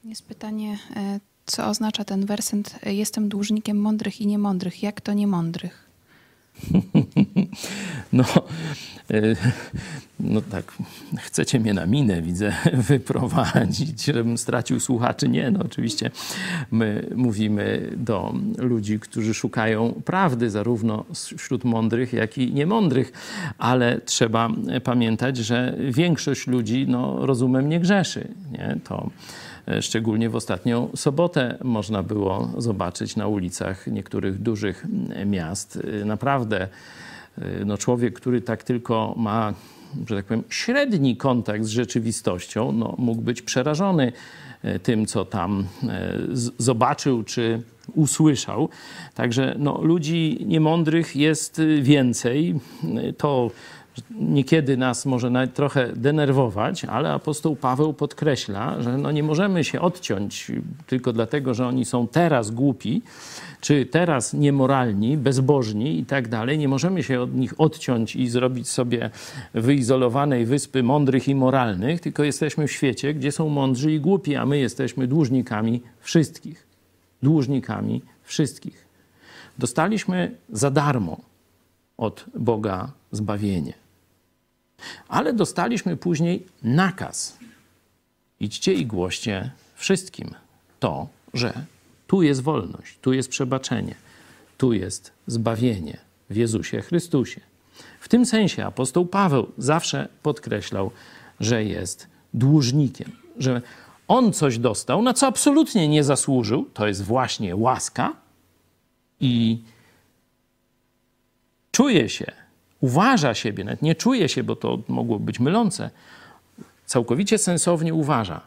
[0.04, 2.80] Jest pytanie, e, co oznacza ten werset?
[2.86, 4.84] Jestem dłużnikiem mądrych i niemądrych.
[4.84, 5.91] Jak to niemądrych?
[8.14, 8.24] No,
[9.12, 9.22] e,
[10.20, 10.74] no tak,
[11.18, 12.54] chcecie mnie na minę, widzę,
[12.90, 15.30] wyprowadzić, żebym stracił słuchaczy.
[15.30, 16.12] Nie, no oczywiście
[16.72, 21.06] my mówimy do ludzi, którzy szukają prawdy, zarówno
[21.38, 23.12] wśród mądrych, jak i niemądrych,
[23.58, 24.50] ale trzeba
[24.84, 28.28] pamiętać, że większość ludzi, no, rozumem nie grzeszy.
[28.52, 28.78] Nie?
[28.84, 29.10] To
[29.82, 34.86] szczególnie w ostatnią sobotę można było zobaczyć na ulicach niektórych dużych
[35.26, 35.80] miast.
[36.02, 36.68] E, naprawdę
[37.38, 39.54] e, no człowiek, który tak tylko ma
[40.08, 44.12] że tak powiem, średni kontakt z rzeczywistością, no, mógł być przerażony
[44.64, 46.18] e, tym, co tam e,
[46.58, 47.62] zobaczył czy
[47.96, 48.70] usłyszał.
[49.16, 52.60] Także no, ludzi niemądrych jest więcej.
[53.18, 53.52] To
[54.12, 60.52] niekiedy nas może trochę denerwować, ale apostoł Paweł podkreśla, że no nie możemy się odciąć
[60.88, 63.02] tylko dlatego, że oni są teraz głupi,
[63.62, 66.58] czy teraz niemoralni, bezbożni i tak dalej.
[66.58, 69.10] Nie możemy się od nich odciąć i zrobić sobie
[69.54, 74.46] wyizolowanej wyspy mądrych i moralnych, tylko jesteśmy w świecie, gdzie są mądrzy i głupi, a
[74.46, 76.68] my jesteśmy dłużnikami wszystkich.
[77.24, 78.86] Dłużnikami wszystkich.
[79.58, 81.18] Dostaliśmy za darmo
[81.98, 83.81] od Boga zbawienie.
[85.08, 87.38] Ale dostaliśmy później nakaz.
[88.40, 90.36] Idźcie i głoście wszystkim
[90.80, 91.54] to, że
[92.08, 93.96] tu jest wolność, tu jest przebaczenie,
[94.58, 95.98] tu jest zbawienie
[96.30, 97.42] w Jezusie Chrystusie.
[98.00, 100.92] W tym sensie apostoł Paweł zawsze podkreślał,
[101.40, 103.62] że jest dłużnikiem, że
[104.08, 108.14] on coś dostał, na co absolutnie nie zasłużył, to jest właśnie łaska
[109.20, 109.62] i
[111.72, 112.32] czuje się,
[112.82, 115.90] uważa siebie, nawet nie czuje się, bo to mogło być mylące,
[116.86, 118.42] całkowicie sensownie uważa.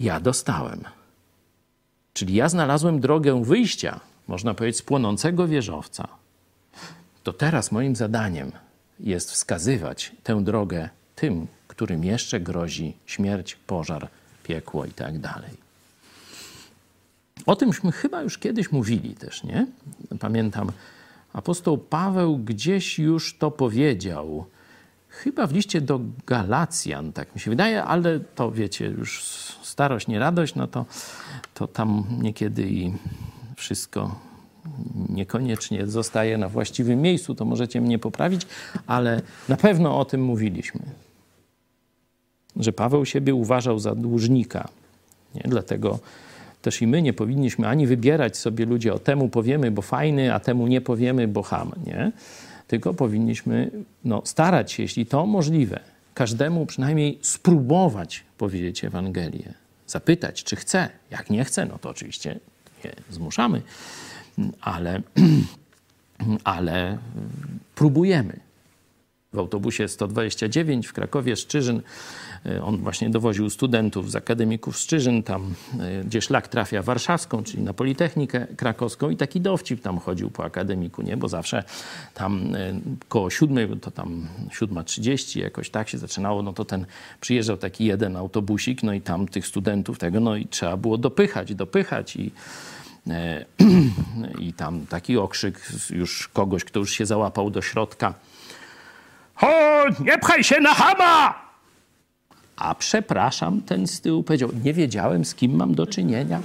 [0.00, 0.84] Ja dostałem
[2.14, 6.08] Czyli ja znalazłem drogę wyjścia, można powiedzieć, z płonącego wieżowca.
[7.22, 8.52] To teraz moim zadaniem
[9.00, 14.08] jest wskazywać tę drogę tym, którym jeszcze grozi śmierć, pożar,
[14.42, 15.50] piekło i tak dalej.
[17.46, 19.66] O tymśmy chyba już kiedyś mówili też, nie?
[20.20, 20.72] Pamiętam,
[21.34, 24.44] apostoł Paweł gdzieś już to powiedział.
[25.08, 29.22] Chyba w liście do Galacjan, tak mi się wydaje, ale to wiecie, już
[29.62, 30.84] starość, nie radość, no to,
[31.54, 32.92] to tam niekiedy i
[33.56, 34.20] wszystko
[35.08, 38.46] niekoniecznie zostaje na właściwym miejscu, to możecie mnie poprawić,
[38.86, 40.80] ale na pewno o tym mówiliśmy.
[42.56, 44.68] Że Paweł siebie uważał za dłużnika.
[45.34, 45.42] Nie?
[45.44, 45.98] Dlatego
[46.64, 50.40] też i my nie powinniśmy ani wybierać sobie ludzi, o temu powiemy, bo fajny, a
[50.40, 52.12] temu nie powiemy, bo ham, nie?
[52.68, 53.70] Tylko powinniśmy
[54.04, 55.80] no, starać się, jeśli to możliwe,
[56.14, 59.54] każdemu przynajmniej spróbować powiedzieć Ewangelię.
[59.86, 60.88] Zapytać, czy chce.
[61.10, 62.38] Jak nie chce, no to oczywiście
[62.84, 63.62] nie zmuszamy,
[64.60, 65.02] ale,
[66.44, 66.98] ale
[67.74, 68.36] próbujemy.
[69.34, 71.82] W autobusie 129 w Krakowie Szczyżyn
[72.46, 77.62] E, on właśnie dowoził studentów z akademików Szczyżyn, tam e, gdzie szlak trafia warszawską, czyli
[77.62, 81.16] na Politechnikę Krakowską i taki dowcip tam chodził po akademiku, nie?
[81.16, 81.64] Bo zawsze
[82.14, 86.86] tam e, koło siódmej, to tam siódma trzydzieści jakoś tak się zaczynało, no to ten
[87.20, 91.54] przyjeżdżał taki jeden autobusik, no i tam tych studentów tego, no i trzeba było dopychać,
[91.54, 92.30] dopychać i
[94.46, 98.14] i tam taki okrzyk już kogoś, kto już się załapał do środka.
[99.34, 101.44] Ho, nie pchaj się na hama!
[102.56, 106.42] A przepraszam, ten z tyłu powiedział, nie wiedziałem, z kim mam do czynienia.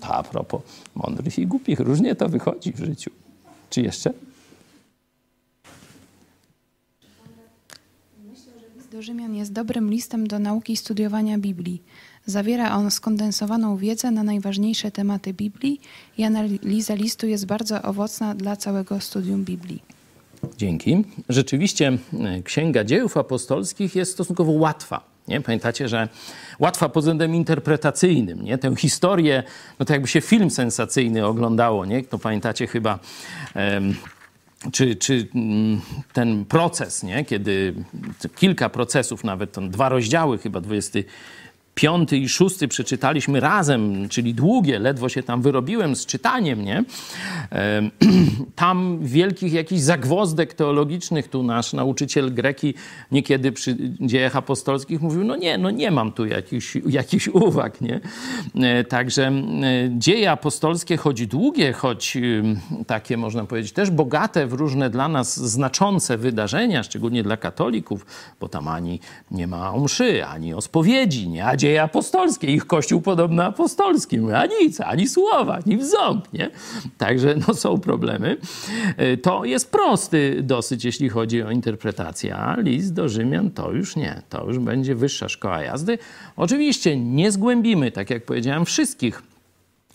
[0.00, 0.62] To a propos
[0.94, 3.10] mądrych i głupich, różnie to wychodzi w życiu.
[3.70, 4.12] Czy jeszcze?
[8.30, 11.82] Myślę, że list do Rzymian jest dobrym listem do nauki i studiowania Biblii.
[12.26, 15.80] Zawiera on skondensowaną wiedzę na najważniejsze tematy Biblii
[16.18, 19.99] i analiza listu jest bardzo owocna dla całego studium Biblii.
[20.56, 21.04] Dzięki.
[21.28, 25.04] Rzeczywiście e, Księga Dziejów Apostolskich jest stosunkowo łatwa.
[25.28, 25.40] Nie?
[25.40, 26.08] Pamiętacie, że
[26.58, 28.44] łatwa pod względem interpretacyjnym.
[28.44, 28.58] Nie?
[28.58, 29.42] Tę historię,
[29.78, 31.84] no to jakby się film sensacyjny oglądało.
[31.84, 32.04] Nie?
[32.04, 32.98] To pamiętacie chyba...
[33.54, 33.94] Um,
[34.72, 35.80] czy, czy mm,
[36.12, 37.24] ten proces, nie?
[37.24, 37.74] kiedy
[38.36, 40.98] kilka procesów, nawet dwa rozdziały, chyba 20
[41.74, 46.84] piąty i szósty przeczytaliśmy razem, czyli długie, ledwo się tam wyrobiłem z czytaniem, nie?
[48.54, 52.74] Tam wielkich jakichś zagwozdek teologicznych tu nasz nauczyciel greki
[53.12, 58.00] niekiedy przy dziejach apostolskich mówił, no nie, no nie mam tu jakichś, jakichś uwag, nie?
[58.54, 59.32] E, także
[59.90, 62.18] dzieje apostolskie, choć długie, choć
[62.86, 68.06] takie można powiedzieć też bogate w różne dla nas znaczące wydarzenia, szczególnie dla katolików,
[68.40, 71.46] bo tam ani nie ma o mszy, ani o spowiedzi, nie?
[71.60, 76.50] A dzieje apostolskie, ich kościół podobno apostolskim, a nic, ani słowa, ani w ząb, nie?
[76.98, 78.36] Także no, są problemy.
[78.96, 83.96] E, to jest prosty dosyć, jeśli chodzi o interpretację, a list do Rzymian to już
[83.96, 85.98] nie, to już będzie wyższa szkoła jazdy.
[86.36, 89.22] Oczywiście nie zgłębimy, tak jak powiedziałem, wszystkich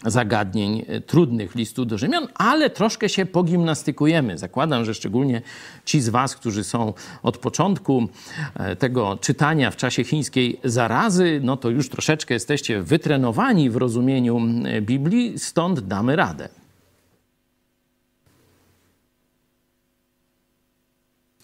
[0.04, 4.38] zagadnień e, trudnych listu do Rzymian, ale troszkę się pogimnastykujemy.
[4.38, 5.42] Zakładam, że szczególnie
[5.86, 8.08] ci z Was, którzy są od początku
[8.56, 14.42] e, tego czytania w czasie chińskiej zarazy, no to już troszeczkę jesteście wytrenowani w rozumieniu
[14.82, 16.50] Biblii, stąd damy radę.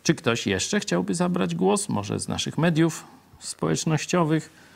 [0.04, 1.90] Czy ktoś jeszcze chciałby zabrać głos?
[1.90, 3.08] Może z naszych mediów
[3.40, 4.71] społecznościowych?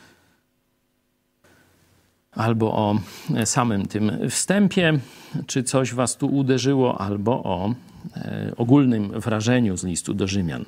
[2.36, 2.98] Albo o
[3.44, 4.98] samym tym wstępie,
[5.46, 7.74] czy coś was tu uderzyło, albo o
[8.16, 10.64] e, ogólnym wrażeniu z listu do Rzymian.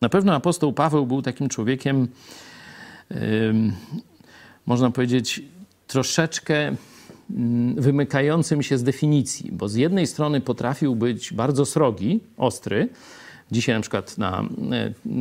[0.00, 2.08] Na pewno apostoł Paweł był takim człowiekiem,
[4.66, 5.42] można powiedzieć,
[5.86, 6.76] troszeczkę
[7.30, 12.88] mm, wymykającym się z definicji, bo z jednej strony potrafił być bardzo srogi, ostry,
[13.52, 14.44] Dzisiaj na przykład na,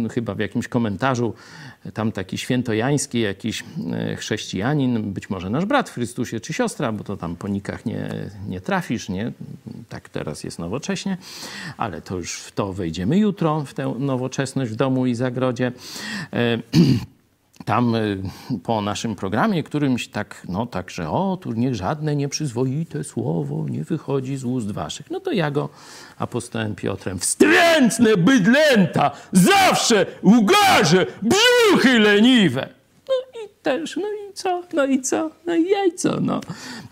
[0.06, 1.34] e, chyba w jakimś komentarzu
[1.94, 7.04] tam taki świętojański jakiś e, chrześcijanin, być może nasz brat w Chrystusie czy siostra, bo
[7.04, 8.10] to tam po nikach nie,
[8.48, 9.32] nie trafisz, nie?
[9.90, 11.18] Tak teraz jest nowocześnie,
[11.78, 15.72] ale to już w to wejdziemy jutro, w tę nowoczesność w domu i zagrodzie.
[17.66, 18.22] Tam y,
[18.64, 23.84] po naszym programie którymś tak, no tak, że o, tu niech żadne nieprzyzwoite słowo nie
[23.84, 25.12] wychodzi z ust waszych.
[25.12, 25.70] No to ja go
[26.18, 32.70] apostołem Piotrem, wstrętne bydlęta, zawsze łgarze, brzuchy leniwe.
[33.08, 36.42] No i też, no i co, no i co, no i jajco, no.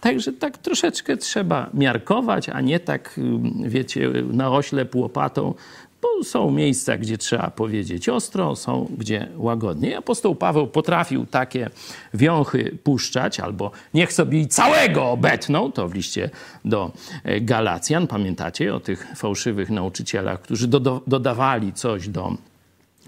[0.01, 3.19] Także tak troszeczkę trzeba miarkować, a nie tak,
[3.65, 5.53] wiecie, na oślep łopatą
[6.01, 9.97] bo są miejsca, gdzie trzeba powiedzieć ostro, są gdzie łagodnie.
[9.97, 11.69] Apostoł Paweł potrafił takie
[12.13, 16.29] wiąchy puszczać, albo niech sobie całego obetną, to w liście
[16.65, 16.91] do
[17.23, 18.07] e, Galacjan.
[18.07, 20.67] Pamiętacie o tych fałszywych nauczycielach, którzy
[21.07, 22.33] dodawali coś do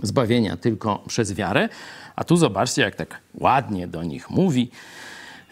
[0.03, 1.69] zbawienia tylko przez wiarę.
[2.15, 4.71] A tu zobaczcie, jak tak ładnie do nich mówi.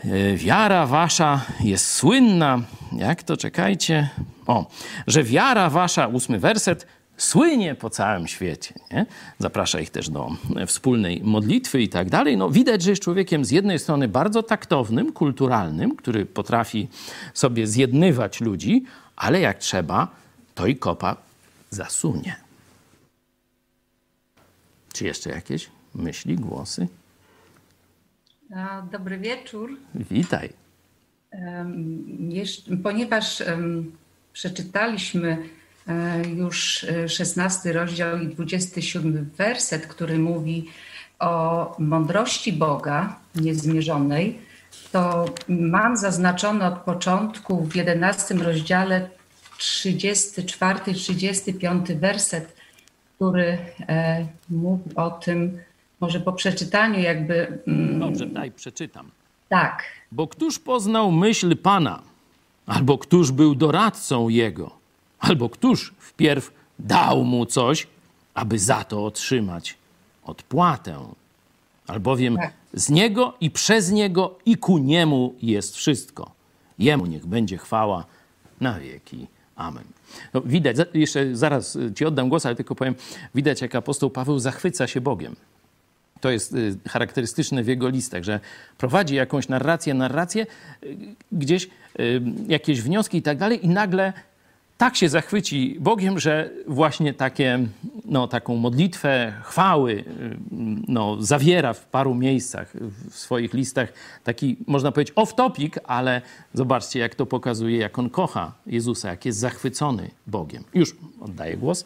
[0.06, 2.62] E, wiara wasza jest słynna.
[2.92, 4.10] Jak to czekajcie?
[4.48, 4.66] O,
[5.08, 6.88] że wiara wasza, ósmy werset,
[7.20, 8.74] słynie po całym świecie.
[8.92, 9.06] Nie?
[9.40, 10.30] Zaprasza ich też do
[10.68, 12.38] wspólnej modlitwy i tak dalej.
[12.38, 16.88] No, widać, że jest człowiekiem z jednej strony bardzo taktownym, kulturalnym, który potrafi
[17.34, 18.84] sobie zjednywać ludzi,
[19.16, 20.08] ale jak trzeba,
[20.56, 21.16] to i kopa
[21.70, 22.36] zasunie.
[24.94, 26.88] Czy jeszcze jakieś myśli, głosy?
[28.92, 29.78] Dobry wieczór.
[29.96, 30.50] Witaj.
[32.84, 33.44] Ponieważ
[34.34, 35.50] przeczytaliśmy
[36.36, 40.66] już 16 rozdział i 27 werset, który mówi
[41.20, 44.40] o mądrości Boga niezmierzonej,
[44.92, 49.10] to mam zaznaczone od początku w 11 rozdziale
[49.60, 52.56] 34-35 werset,
[53.16, 55.60] który e, mówi o tym,
[56.00, 57.60] może po przeczytaniu jakby...
[57.68, 59.12] Mm, Dobrze, daj, przeczytam.
[59.50, 59.84] Tak.
[60.12, 62.02] Bo któż poznał myśl Pana,
[62.66, 64.79] albo któż był doradcą Jego,
[65.20, 67.88] albo któż wpierw dał mu coś,
[68.34, 69.76] aby za to otrzymać
[70.24, 71.00] odpłatę.
[71.88, 72.54] Albowiem tak.
[72.74, 76.32] z Niego i przez Niego i ku Niemu jest wszystko.
[76.80, 78.06] Jemu niech będzie chwała
[78.62, 79.28] na wieki.
[79.56, 79.84] Amen.
[80.34, 82.96] No, widać, jeszcze zaraz Ci oddam głos, ale tylko powiem,
[83.36, 85.36] widać jak apostoł Paweł zachwyca się Bogiem.
[86.22, 88.40] To jest y, charakterystyczne w jego listach, że
[88.78, 90.46] prowadzi jakąś narrację, narrację,
[90.84, 90.98] y,
[91.32, 94.14] gdzieś y, jakieś wnioski i tak dalej, i nagle
[94.80, 97.60] tak się zachwyci Bogiem, że właśnie takie,
[98.06, 100.04] no, taką modlitwę chwały
[100.88, 102.74] no, zawiera w paru miejscach
[103.10, 103.94] w swoich listach.
[104.24, 106.22] Taki, można powiedzieć, off-topic, ale
[106.54, 110.64] zobaczcie, jak to pokazuje, jak on kocha Jezusa, jak jest zachwycony Bogiem.
[110.74, 111.86] Już oddaję głos.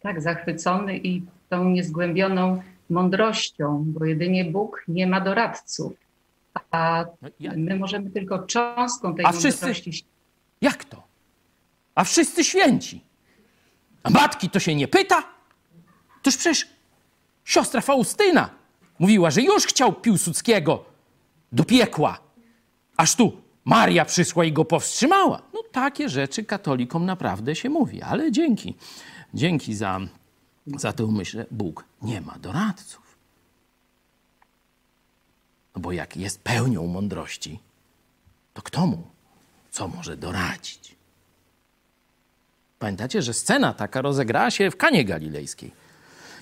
[0.00, 5.92] Tak, zachwycony i tą niezgłębioną mądrością, bo jedynie Bóg nie ma doradców,
[6.70, 7.04] a
[7.40, 9.90] no my możemy tylko cząstką tej a mądrości.
[9.90, 10.04] Wszyscy,
[10.60, 11.11] jak to?
[11.94, 13.04] A wszyscy święci.
[14.02, 15.24] A matki to się nie pyta?
[16.22, 16.66] Toż przecież
[17.44, 18.50] siostra Faustyna
[18.98, 20.84] mówiła, że już chciał Piłsudskiego
[21.52, 22.18] do piekła,
[22.96, 25.42] aż tu Maria przyszła i go powstrzymała.
[25.54, 28.74] No takie rzeczy katolikom naprawdę się mówi, ale dzięki,
[29.34, 30.00] dzięki za
[30.66, 33.18] za tę myśl Bóg nie ma doradców.
[35.74, 37.58] No bo jak jest pełnią mądrości,
[38.54, 39.02] to kto mu
[39.70, 40.96] co może doradzić?
[42.82, 45.70] Pamiętacie, że scena taka rozegrała się w Kanie Galilejskiej.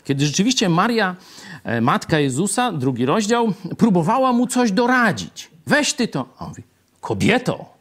[0.05, 1.17] Kiedy rzeczywiście Maria,
[1.65, 5.51] e, matka Jezusa, drugi rozdział, próbowała mu coś doradzić.
[5.67, 6.29] Weź ty to.
[6.39, 6.63] A on mówi,
[7.01, 7.73] kobieto,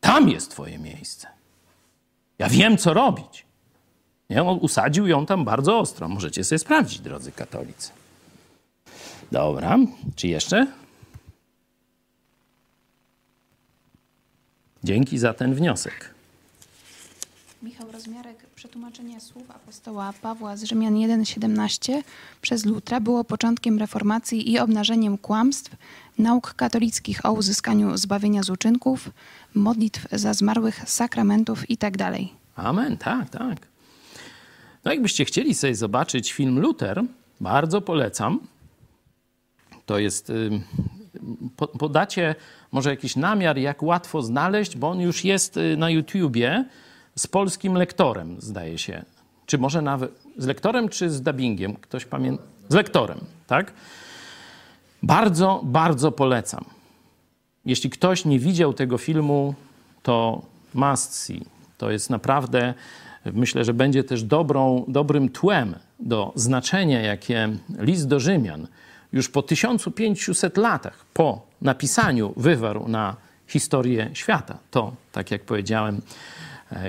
[0.00, 1.28] tam jest twoje miejsce.
[2.38, 3.44] Ja wiem, co robić.
[4.30, 4.42] Nie?
[4.42, 6.08] On usadził ją tam bardzo ostro.
[6.08, 7.90] Możecie sobie sprawdzić, drodzy katolicy.
[9.32, 9.78] Dobra,
[10.16, 10.66] czy jeszcze?
[14.84, 16.13] Dzięki za ten wniosek.
[17.64, 22.02] Michał Rozmiarek, przetłumaczenie słów apostoła Pawła z Rzymian 1,17
[22.40, 25.76] przez Lutra było początkiem reformacji i obnażeniem kłamstw,
[26.18, 29.10] nauk katolickich o uzyskaniu zbawienia z uczynków,
[29.54, 31.98] modlitw za zmarłych, sakramentów itd.
[31.98, 32.20] Tak
[32.56, 33.58] Amen, tak, tak.
[34.84, 37.02] No jakbyście chcieli sobie zobaczyć film Luther,
[37.40, 38.40] bardzo polecam.
[39.86, 40.32] To jest,
[41.78, 42.34] podacie
[42.72, 46.64] może jakiś namiar, jak łatwo znaleźć, bo on już jest y, na YouTubie
[47.16, 49.04] z polskim lektorem, zdaje się.
[49.46, 51.74] Czy może nawet z lektorem, czy z dubbingiem?
[51.74, 52.42] Ktoś pamięta?
[52.68, 53.72] Z lektorem, tak?
[55.02, 56.64] Bardzo, bardzo polecam.
[57.64, 59.54] Jeśli ktoś nie widział tego filmu,
[60.02, 60.42] to
[60.74, 61.44] must see.
[61.78, 62.74] To jest naprawdę
[63.32, 67.48] myślę, że będzie też dobrą, dobrym tłem do znaczenia, jakie
[67.78, 68.66] list do Rzymian
[69.12, 74.58] już po 1500 latach po napisaniu wywarł na historię świata.
[74.70, 76.00] To, tak jak powiedziałem,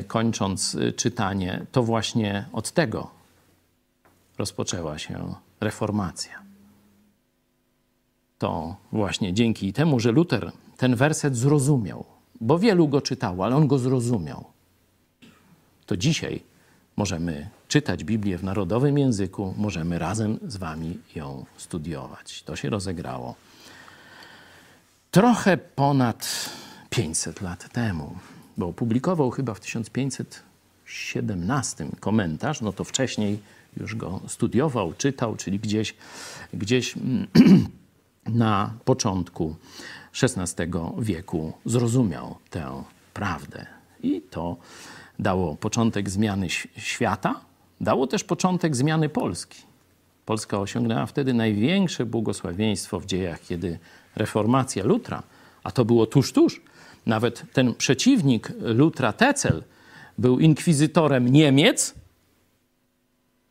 [0.08, 3.12] kończąc e, czytanie, to właśnie od tego
[4.38, 6.42] rozpoczęła się reformacja.
[8.38, 12.06] To właśnie dzięki temu, że Luter ten werset zrozumiał,
[12.42, 14.56] bo wielu go czytało, ale on go zrozumiał
[15.86, 16.44] to dzisiaj
[16.96, 22.44] możemy czytać Biblię w narodowym języku, możemy razem z Wami ją studiować.
[22.44, 23.36] To się rozegrało
[25.12, 26.50] trochę ponad
[26.90, 28.18] 500 lat temu,
[28.58, 30.44] bo opublikował chyba w 1500
[31.16, 33.40] XVII komentarz, no to wcześniej
[33.78, 35.96] już go studiował, czytał, czyli gdzieś,
[36.54, 36.96] gdzieś
[38.26, 39.56] na początku
[40.24, 40.64] XVI
[41.00, 42.84] wieku zrozumiał tę
[43.14, 43.66] prawdę.
[44.04, 44.58] I to
[45.20, 46.48] dało początek zmiany
[46.78, 47.42] świata,
[47.82, 49.64] dało też początek zmiany Polski.
[50.26, 53.80] Polska osiągnęła wtedy największe błogosławieństwo w dziejach, kiedy
[54.16, 55.24] reformacja Lutra,
[55.64, 56.62] a to było tuż, tuż.
[57.06, 59.64] Nawet ten przeciwnik Lutra, Tecel,
[60.18, 61.96] był inkwizytorem Niemiec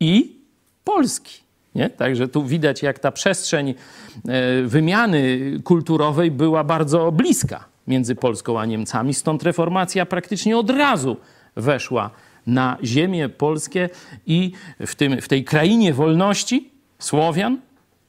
[0.01, 0.37] i
[0.85, 1.41] Polski.
[1.75, 1.91] Nie?
[1.91, 8.67] Także tu widać, jak ta przestrzeń e, wymiany kulturowej była bardzo bliska między Polską a
[8.67, 9.15] Niemcami.
[9.15, 11.17] Stąd reformacja praktycznie od razu
[11.57, 12.11] weszła
[12.47, 13.91] na ziemię polskie
[14.27, 17.59] i w, tym, w tej krainie wolności Słowian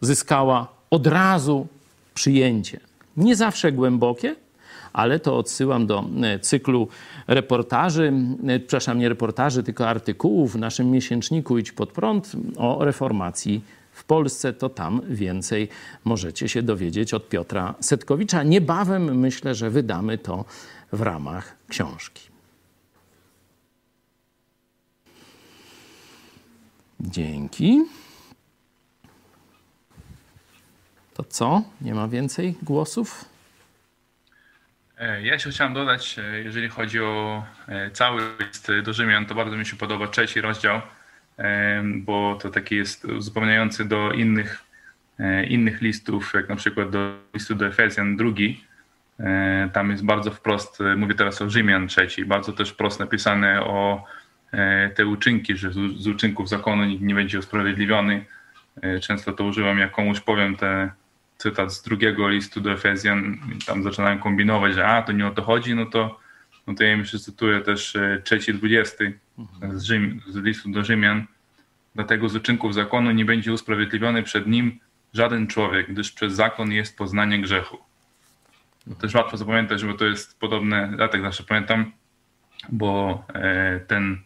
[0.01, 1.67] zyskała od razu
[2.13, 2.79] przyjęcie.
[3.17, 4.35] Nie zawsze głębokie,
[4.95, 6.87] ale to odsyłam do e, cyklu
[7.27, 8.13] reportaży,
[8.47, 14.03] e, przepraszam, nie reportaży, tylko artykułów w naszym miesięczniku Idź Pod Prąd o reformacji w
[14.03, 15.69] Polsce, to tam więcej
[16.03, 18.43] możecie się dowiedzieć od Piotra Setkowicza.
[18.43, 20.45] Niebawem myślę, że wydamy to
[20.91, 22.21] w ramach książki.
[26.99, 27.85] Dzięki.
[31.13, 31.61] To co?
[31.81, 33.34] Nie ma więcej głosów?
[34.97, 39.35] E, ja jeszcze chciałem dodać, e, jeżeli chodzi o e, cały list do Rzymian, to
[39.35, 40.81] bardzo mi się podoba trzeci rozdział,
[41.95, 44.63] bo to taki jest uzupełniający do innych,
[45.49, 48.63] innych listów, jak na przykład do listu do Efezjan drugi.
[49.73, 54.03] Tam jest bardzo wprost, mówię teraz o Rzymian trzeci, bardzo też wprost napisane o
[54.95, 58.25] te uczynki, że z uczynków zakonu nikt nie będzie usprawiedliwiony.
[59.01, 60.91] Często to używam, jak komuś powiem te
[61.45, 65.41] cytat z drugiego listu do Efezjan, tam zaczynają kombinować, że a, to nie o to
[65.41, 66.19] chodzi, no to,
[66.67, 69.19] no to ja im jeszcze cytuję też e, trzeci, dwudziesty
[69.73, 71.25] z, Rzym, z listu do Rzymian.
[71.95, 74.79] Dlatego z uczynków zakonu nie będzie usprawiedliwiony przed nim
[75.13, 77.77] żaden człowiek, gdyż przez zakon jest poznanie grzechu.
[78.89, 81.91] To też łatwo zapamiętać, bo to jest podobne, ja tak zawsze pamiętam,
[82.69, 84.17] bo e, ten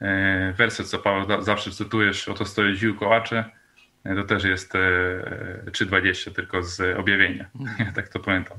[0.00, 3.59] e, werset, co Paweł zawsze cytujesz, oto stoi ziół kołacze,
[4.04, 7.50] to też jest 3,20 e, tylko z objawienia.
[7.78, 8.58] Ja tak to pamiętam.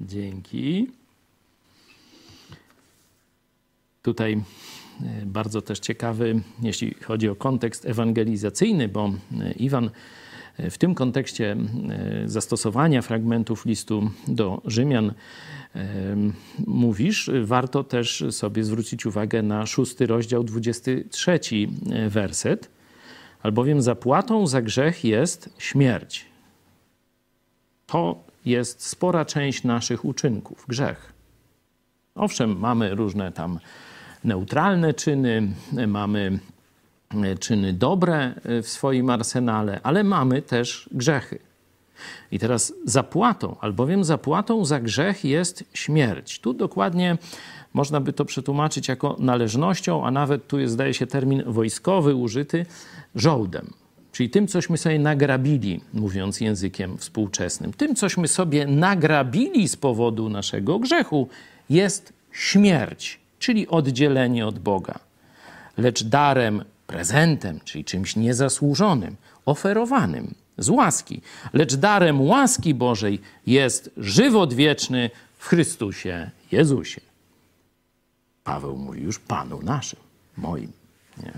[0.00, 0.90] Dzięki.
[4.02, 9.90] Tutaj e, bardzo też ciekawy, jeśli chodzi o kontekst ewangelizacyjny, bo e, Iwan
[10.70, 11.56] w tym kontekście
[12.24, 15.14] zastosowania fragmentów listu do Rzymian
[16.66, 21.40] mówisz, warto też sobie zwrócić uwagę na szósty rozdział, 23
[22.08, 22.70] werset
[23.42, 26.26] albowiem zapłatą za grzech jest śmierć.
[27.86, 31.12] To jest spora część naszych uczynków, grzech.
[32.14, 33.58] Owszem, mamy różne tam
[34.24, 35.48] neutralne czyny,
[35.86, 36.38] mamy
[37.40, 41.38] czyny dobre w swoim arsenale, ale mamy też grzechy.
[42.30, 46.38] I teraz zapłatą, albowiem zapłatą za grzech jest śmierć.
[46.40, 47.18] Tu dokładnie
[47.74, 52.66] można by to przetłumaczyć jako należnością, a nawet tu jest, zdaje się, termin wojskowy użyty,
[53.14, 53.70] żołdem.
[54.12, 57.72] Czyli tym, cośmy sobie nagrabili, mówiąc językiem współczesnym.
[57.72, 61.28] Tym, cośmy sobie nagrabili z powodu naszego grzechu,
[61.70, 64.98] jest śmierć, czyli oddzielenie od Boga.
[65.76, 69.16] Lecz darem, prezentem, czyli czymś niezasłużonym,
[69.46, 71.20] oferowanym z łaski.
[71.52, 77.11] Lecz darem łaski Bożej jest żywot wieczny w Chrystusie Jezusie.
[78.44, 80.00] Paweł mówi już Panu naszym,
[80.36, 80.72] moim.
[81.22, 81.32] Nie?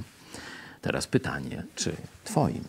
[0.81, 2.65] Teraz pytanie, czy Twoim?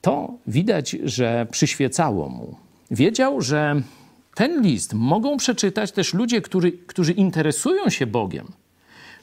[0.00, 2.56] To widać, że przyświecało mu.
[2.90, 3.82] Wiedział, że
[4.34, 8.52] ten list mogą przeczytać też ludzie, którzy, którzy interesują się Bogiem,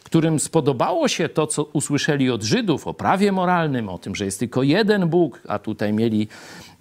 [0.04, 4.40] którym spodobało się to, co usłyszeli od Żydów o prawie moralnym, o tym, że jest
[4.40, 6.28] tylko jeden Bóg, a tutaj mieli,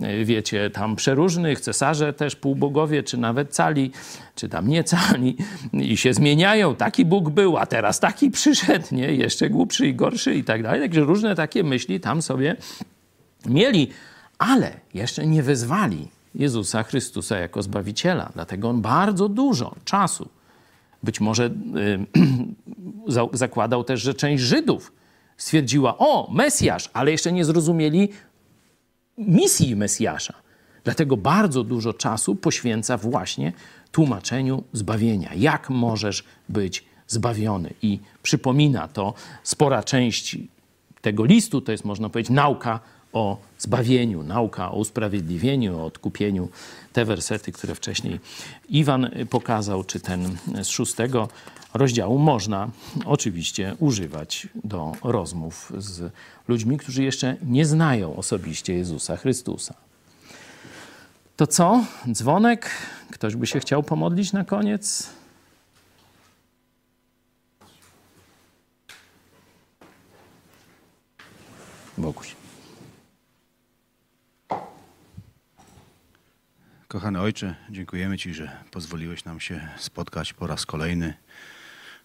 [0.01, 3.91] e, wiecie, tam przeróżnych, cesarze też półbogowie, czy nawet cali,
[4.35, 5.37] czy tam nie cali,
[5.73, 6.77] i się zmieniają.
[6.77, 9.15] Taki Bóg był, a teraz taki przyszedł, nie?
[9.15, 10.81] Jeszcze głupszy i gorszy i tak dalej.
[10.81, 12.57] Także różne takie myśli tam sobie
[13.47, 13.89] mieli,
[14.39, 18.31] ale jeszcze nie wezwali Jezusa Chrystusa jako Zbawiciela.
[18.35, 20.29] Dlatego on bardzo dużo czasu
[21.03, 21.51] być może y,
[23.33, 24.93] zakładał też, że część Żydów
[25.37, 28.09] stwierdziła: O, Mesjasz, ale jeszcze nie zrozumieli
[29.19, 30.35] misji Mesjasza.
[30.85, 33.53] Dlatego bardzo dużo czasu poświęca właśnie
[33.93, 35.31] tłumaczeniu zbawienia.
[35.35, 37.75] Jak możesz być zbawiony?
[37.83, 40.39] I przypomina to spora część
[41.01, 42.81] tego listu, to jest można powiedzieć nauka
[43.13, 46.49] o zbawieniu, nauka o usprawiedliwieniu, o odkupieniu.
[46.93, 48.21] Te wersety, które wcześniej
[48.69, 51.29] Iwan pokazał, czy ten z szóstego
[51.75, 52.71] rozdziału, można
[53.05, 56.13] oczywiście używać do rozmów z
[56.49, 59.75] ludźmi, którzy jeszcze nie znają osobiście Jezusa Chrystusa.
[61.37, 61.85] To co?
[62.13, 62.71] Dzwonek?
[63.11, 65.11] Ktoś by się chciał pomodlić na koniec?
[71.99, 72.42] Boguś.
[76.93, 81.15] Kochany Ojcze, dziękujemy Ci, że pozwoliłeś nam się spotkać po raz kolejny.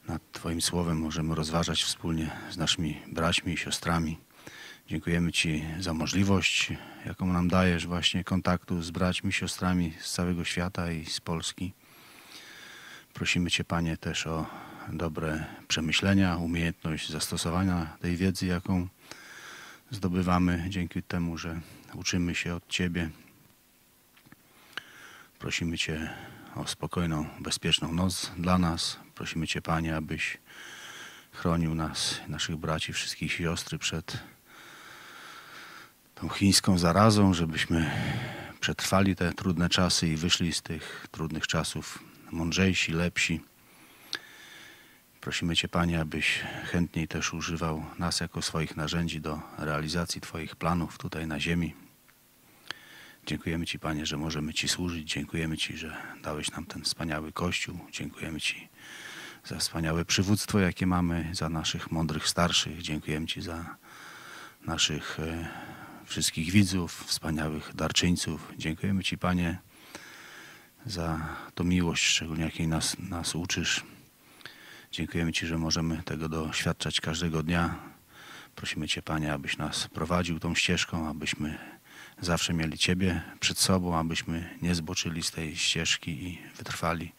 [0.07, 4.17] Nad Twoim słowem możemy rozważać wspólnie z naszymi braćmi i siostrami.
[4.87, 6.73] Dziękujemy Ci za możliwość,
[7.05, 11.73] jaką nam dajesz właśnie kontaktu z braćmi, siostrami z całego świata i z Polski.
[13.13, 14.45] Prosimy Cię, Panie, też o
[14.89, 18.87] dobre przemyślenia, umiejętność zastosowania tej wiedzy, jaką
[19.91, 21.61] zdobywamy dzięki temu, że
[21.93, 23.09] uczymy się od Ciebie.
[25.39, 26.09] Prosimy Cię
[26.55, 28.99] o spokojną, bezpieczną noc dla nas.
[29.15, 30.37] Prosimy Cię, Panie, abyś
[31.31, 34.17] chronił nas, naszych braci, wszystkich siostry przed
[36.15, 37.91] tą chińską zarazą, żebyśmy
[38.59, 43.41] przetrwali te trudne czasy i wyszli z tych trudnych czasów mądrzejsi, lepsi.
[45.21, 46.39] Prosimy Cię, Panie, abyś
[46.71, 51.86] chętniej też używał nas jako swoich narzędzi do realizacji Twoich planów tutaj na ziemi.
[53.27, 55.11] Dziękujemy Ci, Panie, że możemy Ci służyć.
[55.11, 57.79] Dziękujemy Ci, że dałeś nam ten wspaniały Kościół.
[57.91, 58.69] Dziękujemy Ci
[59.43, 62.81] za wspaniałe przywództwo, jakie mamy, za naszych mądrych starszych.
[62.81, 63.75] Dziękujemy Ci za
[64.65, 65.49] naszych e,
[66.05, 68.53] wszystkich widzów, wspaniałych darczyńców.
[68.57, 69.57] Dziękujemy Ci, Panie,
[70.85, 73.83] za tą miłość, szczególnie jakiej nas, nas uczysz.
[74.91, 77.75] Dziękujemy Ci, że możemy tego doświadczać każdego dnia.
[78.55, 81.76] Prosimy Cię, Panie, abyś nas prowadził tą ścieżką, abyśmy
[82.21, 87.11] zawsze mieli Ciebie przed sobą, abyśmy nie zboczyli z tej ścieżki i wytrwali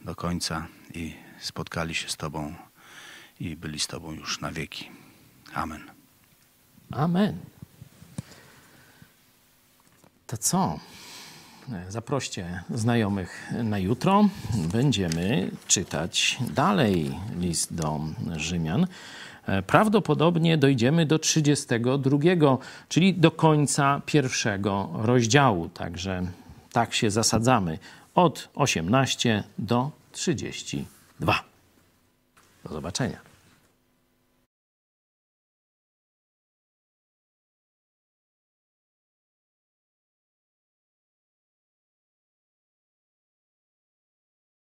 [0.00, 2.54] do końca i spotkali się z Tobą
[3.40, 4.90] i byli z Tobą już na wieki.
[5.54, 5.90] Amen.
[6.90, 7.38] Amen.
[10.26, 10.80] To co?
[11.88, 14.28] Zaproście znajomych na jutro.
[14.54, 18.00] Będziemy czytać dalej list do
[18.36, 18.86] Rzymian.
[19.66, 22.18] Prawdopodobnie dojdziemy do 32,
[22.88, 25.68] czyli do końca pierwszego rozdziału.
[25.68, 26.26] Także
[26.72, 27.78] tak się zasadzamy
[28.14, 31.44] od 18 do 32.
[32.64, 33.25] Do zobaczenia.